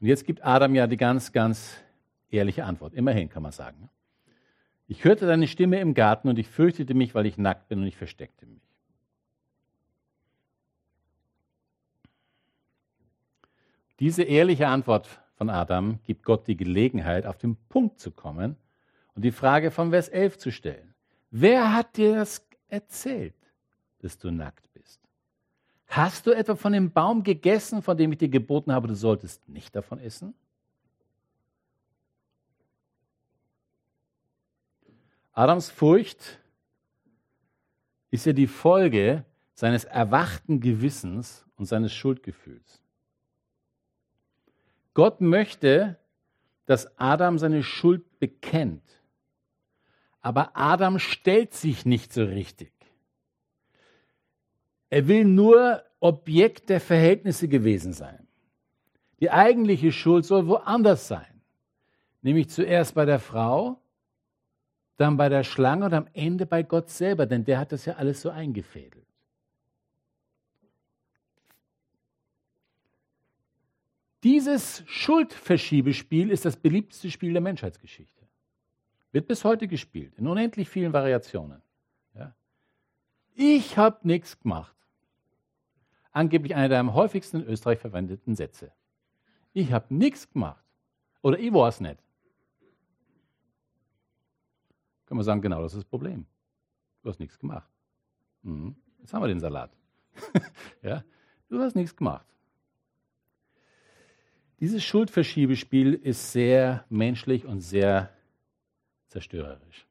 Und 0.01 0.07
jetzt 0.07 0.25
gibt 0.25 0.43
Adam 0.43 0.75
ja 0.75 0.87
die 0.87 0.97
ganz, 0.97 1.31
ganz 1.31 1.77
ehrliche 2.31 2.65
Antwort. 2.65 2.95
Immerhin 2.95 3.29
kann 3.29 3.43
man 3.43 3.53
sagen. 3.53 3.91
Ich 4.89 5.05
hörte 5.05 5.27
deine 5.27 5.47
Stimme 5.47 5.79
im 5.79 5.95
Garten 5.95 6.29
und 6.29 6.39
ich 6.39 6.49
fürchtete 6.49 6.95
mich, 6.95 7.15
weil 7.15 7.27
ich 7.27 7.37
nackt 7.37 7.69
bin 7.69 7.81
und 7.81 7.87
ich 7.87 7.97
versteckte 7.97 8.47
mich. 8.47 8.70
Diese 14.01 14.23
ehrliche 14.23 14.67
Antwort 14.67 15.21
von 15.35 15.51
Adam 15.51 16.01
gibt 16.05 16.25
Gott 16.25 16.47
die 16.47 16.57
Gelegenheit, 16.57 17.27
auf 17.27 17.37
den 17.37 17.57
Punkt 17.69 18.01
zu 18.01 18.11
kommen 18.11 18.57
und 19.15 19.23
die 19.23 19.31
Frage 19.31 19.71
von 19.71 19.91
Vers 19.91 20.09
11 20.09 20.39
zu 20.39 20.51
stellen. 20.51 20.95
Wer 21.31 21.75
hat 21.75 21.99
dir 21.99 22.15
das 22.17 22.47
erzählt, 22.69 23.35
dass 23.99 24.19
du 24.19 24.31
nackt 24.31 24.73
bist? 24.73 25.01
Hast 25.87 26.27
du 26.27 26.31
etwa 26.31 26.57
von 26.57 26.73
dem 26.73 26.91
Baum 26.91 27.23
gegessen, 27.23 27.83
von 27.83 27.97
dem 27.97 28.13
ich 28.13 28.19
dir 28.19 28.31
geboten 28.31 28.73
habe, 28.73 28.89
du 28.89 28.95
solltest 28.95 29.47
nicht 29.49 29.77
davon 29.77 29.99
essen? 29.99 30.35
Adams 35.33 35.69
Furcht 35.69 36.39
ist 38.11 38.25
ja 38.25 38.33
die 38.33 38.47
Folge 38.47 39.25
seines 39.55 39.85
erwachten 39.85 40.61
Gewissens 40.61 41.45
und 41.57 41.67
seines 41.67 41.93
Schuldgefühls. 41.93 42.80
Gott 44.95 45.21
möchte, 45.21 45.99
dass 46.67 46.99
Adam 46.99 47.39
seine 47.39 47.63
Schuld 47.63 48.19
bekennt. 48.19 48.83
Aber 50.21 50.51
Adam 50.55 50.99
stellt 50.99 51.55
sich 51.55 51.87
nicht 51.87 52.13
so 52.13 52.25
richtig. 52.25 52.73
Er 54.91 55.09
will 55.09 55.25
nur 55.25 55.83
Objekt 56.01 56.69
der 56.69 56.81
Verhältnisse 56.81 57.49
gewesen 57.49 57.93
sein. 57.93 58.27
Die 59.21 59.31
eigentliche 59.31 59.93
Schuld 59.93 60.25
soll 60.25 60.47
woanders 60.47 61.09
sein. 61.09 61.43
Nämlich 62.23 62.51
zuerst 62.51 62.95
bei 62.95 63.05
der 63.05 63.21
Frau, 63.21 63.81
dann 64.97 65.17
bei 65.17 65.29
der 65.29 65.45
Schlange 65.45 65.87
und 65.87 65.95
am 65.95 66.09
Ende 66.13 66.45
bei 66.45 66.63
Gott 66.63 66.91
selber, 66.91 67.27
denn 67.27 67.45
der 67.45 67.59
hat 67.59 67.73
das 67.73 67.87
ja 67.87 67.95
alles 67.95 68.21
so 68.21 68.31
eingefädelt. 68.31 69.07
Dieses 74.23 74.83
Schuldverschiebespiel 74.87 76.31
ist 76.31 76.45
das 76.45 76.57
beliebteste 76.57 77.11
Spiel 77.11 77.33
der 77.33 77.41
Menschheitsgeschichte. 77.41 78.27
Wird 79.13 79.27
bis 79.27 79.45
heute 79.45 79.67
gespielt, 79.67 80.15
in 80.19 80.27
unendlich 80.27 80.69
vielen 80.69 80.93
Variationen. 80.93 81.63
Ja. 82.15 82.35
Ich 83.35 83.77
habe 83.79 84.07
nichts 84.07 84.39
gemacht. 84.39 84.77
angeblich 86.13 86.55
einer 86.55 86.69
der 86.69 86.81
am 86.81 86.93
häufigsten 86.95 87.41
in 87.41 87.47
Österreich 87.47 87.79
verwendeten 87.79 88.35
Sätze. 88.35 88.73
Ich 89.53 89.73
habe 89.73 89.95
nichts 89.95 90.29
gemacht. 90.29 90.65
Oder 91.23 91.39
ich 91.39 91.53
war 91.53 91.69
es 91.69 91.81
nicht. 91.81 91.99
Können 95.07 95.21
wir 95.21 95.25
sagen, 95.25 95.41
genau 95.41 95.63
das 95.63 95.73
ist 95.73 95.79
das 95.79 95.85
Problem. 95.85 96.27
Du 97.03 97.09
hast 97.09 97.21
nichts 97.21 97.39
gemacht. 97.39 97.69
Mhm. 98.43 98.77
Jetzt 98.99 99.13
haben 99.13 99.23
wir 99.23 99.29
den 99.29 99.41
Salat. 99.41 99.71
ja, 100.83 101.05
du 101.49 101.61
hast 101.61 101.75
nichts 101.75 101.97
gemacht. 101.97 102.27
Dieses 104.61 104.85
Schuldverschiebespiel 104.85 105.95
ist 105.95 106.33
sehr 106.33 106.85
menschlich 106.91 107.47
und 107.47 107.63
sehr 107.63 108.13
zerstörerisch. 109.09 109.87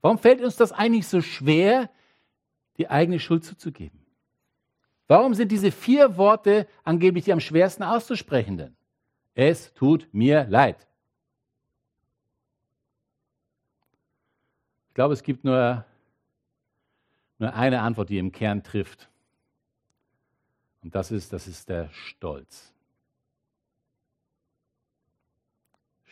Warum 0.00 0.18
fällt 0.18 0.40
uns 0.40 0.56
das 0.56 0.72
eigentlich 0.72 1.06
so 1.06 1.20
schwer, 1.20 1.90
die 2.78 2.88
eigene 2.88 3.20
Schuld 3.20 3.44
zuzugeben? 3.44 4.00
Warum 5.08 5.34
sind 5.34 5.52
diese 5.52 5.72
vier 5.72 6.16
Worte 6.16 6.66
angeblich 6.84 7.24
die 7.24 7.32
am 7.34 7.40
schwersten 7.40 7.82
auszusprechenden? 7.82 8.76
Es 9.34 9.74
tut 9.74 10.08
mir 10.12 10.46
leid. 10.48 10.86
Ich 14.88 14.94
glaube, 14.94 15.12
es 15.12 15.22
gibt 15.22 15.44
nur, 15.44 15.84
nur 17.38 17.52
eine 17.52 17.80
Antwort, 17.82 18.08
die 18.08 18.18
im 18.18 18.32
Kern 18.32 18.62
trifft. 18.62 19.10
Und 20.82 20.94
das 20.94 21.10
ist, 21.10 21.32
das 21.32 21.46
ist 21.46 21.68
der 21.68 21.90
Stolz. 21.90 22.72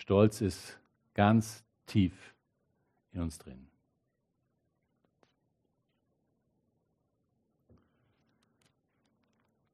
Stolz 0.09 0.40
ist 0.40 0.79
ganz 1.12 1.66
tief 1.85 2.35
in 3.12 3.21
uns 3.21 3.37
drin. 3.37 3.66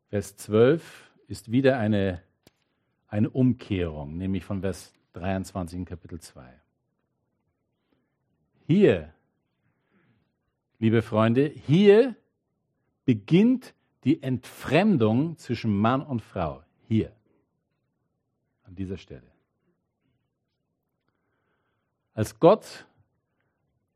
Vers 0.09 0.37
12 0.37 1.13
ist 1.29 1.53
wieder 1.53 1.79
eine, 1.79 2.21
eine 3.07 3.31
Umkehrung, 3.31 4.17
nämlich 4.17 4.45
von 4.45 4.63
Vers 4.63 4.93
23 5.13 5.79
in 5.79 5.85
Kapitel 5.85 6.19
2. 6.19 6.61
Hier, 8.67 9.15
liebe 10.81 11.03
Freunde, 11.03 11.47
hier 11.47 12.17
beginnt 13.05 13.73
die 14.03 14.21
Entfremdung 14.21 15.39
zwischen 15.39 15.79
Mann 15.79 16.03
und 16.03 16.23
Frau. 16.23 16.65
Hier, 16.89 17.13
an 18.65 18.75
dieser 18.75 18.99
Stelle. 18.99 19.34
Als 22.15 22.39
Gott 22.39 22.87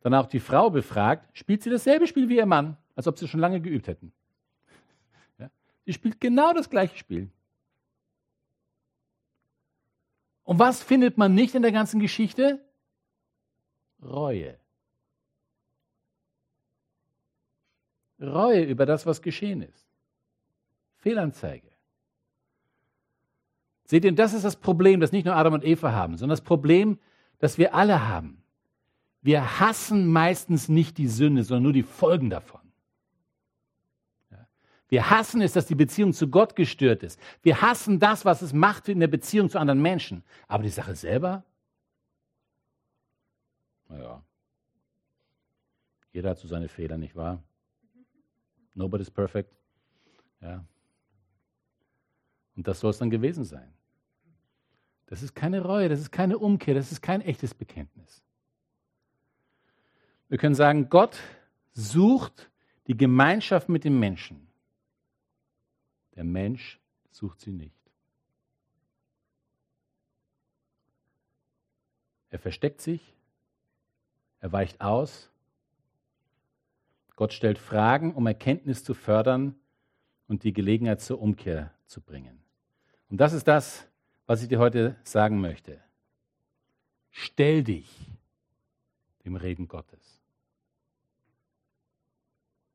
dann 0.00 0.14
auch 0.14 0.26
die 0.26 0.40
Frau 0.40 0.70
befragt, 0.70 1.36
spielt 1.36 1.62
sie 1.62 1.70
dasselbe 1.70 2.06
Spiel 2.06 2.28
wie 2.28 2.36
ihr 2.36 2.46
Mann, 2.46 2.76
als 2.94 3.06
ob 3.06 3.18
sie 3.18 3.28
schon 3.28 3.40
lange 3.40 3.60
geübt 3.60 3.88
hätten. 3.88 4.12
Ja? 5.38 5.50
Sie 5.86 5.92
spielt 5.92 6.20
genau 6.20 6.52
das 6.52 6.68
gleiche 6.68 6.96
Spiel. 6.96 7.30
Und 10.44 10.58
was 10.58 10.82
findet 10.82 11.18
man 11.18 11.34
nicht 11.34 11.54
in 11.54 11.62
der 11.62 11.72
ganzen 11.72 12.00
Geschichte? 12.00 12.64
Reue. 14.02 14.58
Reue 18.20 18.64
über 18.64 18.86
das, 18.86 19.06
was 19.06 19.22
geschehen 19.22 19.62
ist. 19.62 19.86
Fehlanzeige. 20.96 21.68
Seht 23.84 24.04
ihr, 24.04 24.12
das 24.12 24.32
ist 24.34 24.44
das 24.44 24.56
Problem, 24.56 25.00
das 25.00 25.12
nicht 25.12 25.24
nur 25.24 25.36
Adam 25.36 25.54
und 25.54 25.64
Eva 25.64 25.92
haben, 25.92 26.16
sondern 26.16 26.36
das 26.36 26.44
Problem, 26.44 26.98
das 27.38 27.58
wir 27.58 27.74
alle 27.74 28.08
haben. 28.08 28.42
Wir 29.22 29.60
hassen 29.60 30.06
meistens 30.06 30.68
nicht 30.68 30.98
die 30.98 31.08
Sünde, 31.08 31.42
sondern 31.42 31.64
nur 31.64 31.72
die 31.72 31.82
Folgen 31.82 32.30
davon. 32.30 32.60
Wir 34.88 35.10
hassen 35.10 35.42
es, 35.42 35.52
dass 35.52 35.66
die 35.66 35.74
Beziehung 35.74 36.14
zu 36.14 36.28
Gott 36.28 36.56
gestört 36.56 37.02
ist. 37.02 37.20
Wir 37.42 37.60
hassen 37.60 37.98
das, 37.98 38.24
was 38.24 38.40
es 38.40 38.54
macht 38.54 38.88
in 38.88 39.00
der 39.00 39.08
Beziehung 39.08 39.50
zu 39.50 39.58
anderen 39.58 39.82
Menschen. 39.82 40.24
Aber 40.46 40.62
die 40.62 40.70
Sache 40.70 40.94
selber? 40.94 41.44
Naja. 43.88 44.22
Jeder 46.12 46.30
hat 46.30 46.38
so 46.38 46.48
seine 46.48 46.68
Fehler, 46.68 46.96
nicht 46.96 47.14
wahr? 47.14 47.42
Nobody's 48.74 49.10
perfect. 49.10 49.54
Ja. 50.40 50.64
Und 52.56 52.66
das 52.66 52.80
soll 52.80 52.90
es 52.90 52.98
dann 52.98 53.10
gewesen 53.10 53.44
sein. 53.44 53.72
Das 55.08 55.22
ist 55.22 55.34
keine 55.34 55.62
Reue, 55.62 55.88
das 55.88 56.00
ist 56.00 56.12
keine 56.12 56.38
Umkehr, 56.38 56.74
das 56.74 56.92
ist 56.92 57.00
kein 57.00 57.22
echtes 57.22 57.54
Bekenntnis. 57.54 58.22
Wir 60.28 60.36
können 60.36 60.54
sagen, 60.54 60.90
Gott 60.90 61.18
sucht 61.72 62.50
die 62.86 62.96
Gemeinschaft 62.96 63.70
mit 63.70 63.84
dem 63.84 63.98
Menschen. 63.98 64.46
Der 66.14 66.24
Mensch 66.24 66.78
sucht 67.10 67.40
sie 67.40 67.52
nicht. 67.52 67.74
Er 72.28 72.38
versteckt 72.38 72.82
sich, 72.82 73.14
er 74.40 74.52
weicht 74.52 74.82
aus. 74.82 75.30
Gott 77.16 77.32
stellt 77.32 77.58
Fragen, 77.58 78.14
um 78.14 78.26
Erkenntnis 78.26 78.84
zu 78.84 78.92
fördern 78.92 79.54
und 80.26 80.44
die 80.44 80.52
Gelegenheit 80.52 81.00
zur 81.00 81.22
Umkehr 81.22 81.72
zu 81.86 82.02
bringen. 82.02 82.38
Und 83.08 83.18
das 83.18 83.32
ist 83.32 83.48
das, 83.48 83.87
was 84.28 84.42
ich 84.42 84.48
dir 84.48 84.58
heute 84.58 84.94
sagen 85.04 85.40
möchte. 85.40 85.80
Stell 87.10 87.64
dich 87.64 87.88
dem 89.24 89.36
Reden 89.36 89.68
Gottes. 89.68 90.20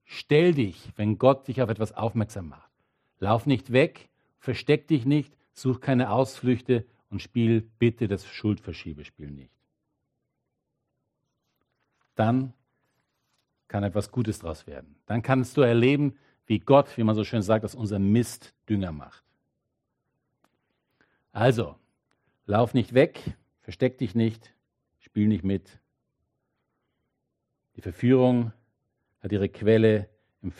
Stell 0.03 0.55
dich, 0.55 0.91
wenn 0.95 1.19
Gott 1.19 1.47
dich 1.47 1.61
auf 1.61 1.69
etwas 1.69 1.91
aufmerksam 1.93 2.49
macht. 2.49 2.71
Lauf 3.19 3.45
nicht 3.45 3.71
weg, 3.71 4.09
versteck 4.39 4.87
dich 4.87 5.05
nicht, 5.05 5.31
such 5.53 5.79
keine 5.79 6.09
Ausflüchte 6.09 6.85
und 7.11 7.21
spiel 7.21 7.61
bitte 7.77 8.07
das 8.07 8.25
Schuldverschiebespiel 8.25 9.29
nicht. 9.29 9.53
Dann 12.15 12.53
kann 13.67 13.83
etwas 13.83 14.11
Gutes 14.11 14.39
daraus 14.39 14.65
werden. 14.65 14.95
Dann 15.05 15.21
kannst 15.21 15.55
du 15.55 15.61
erleben, 15.61 16.17
wie 16.47 16.59
Gott, 16.59 16.97
wie 16.97 17.03
man 17.03 17.15
so 17.15 17.23
schön 17.23 17.43
sagt, 17.43 17.63
aus 17.63 17.75
unserem 17.75 18.11
Mist 18.11 18.55
Dünger 18.67 18.91
macht. 18.91 19.22
Also, 21.33 21.75
lauf 22.45 22.75
nicht 22.75 22.93
weg, 22.93 23.35
versteck 23.61 23.97
dich 23.97 24.13
nicht, 24.13 24.53
spiel 24.99 25.27
nicht 25.27 25.43
mit. 25.43 25.79
Die 27.75 27.81
Verführung 27.81 28.53
hat 29.19 29.31
ihre 29.31 29.49
Quelle 29.49 30.09
im, 30.43 30.53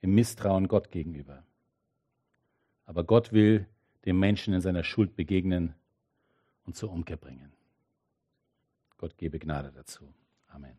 im 0.00 0.14
Misstrauen 0.14 0.66
Gott 0.66 0.90
gegenüber. 0.90 1.44
Aber 2.84 3.04
Gott 3.04 3.32
will 3.32 3.68
dem 4.04 4.18
Menschen 4.18 4.54
in 4.54 4.60
seiner 4.60 4.82
Schuld 4.82 5.14
begegnen 5.14 5.74
und 6.64 6.76
zur 6.76 6.90
Umkehr 6.90 7.16
bringen. 7.16 7.52
Gott 8.98 9.16
gebe 9.16 9.38
Gnade 9.38 9.70
dazu. 9.70 10.12
Amen. 10.48 10.76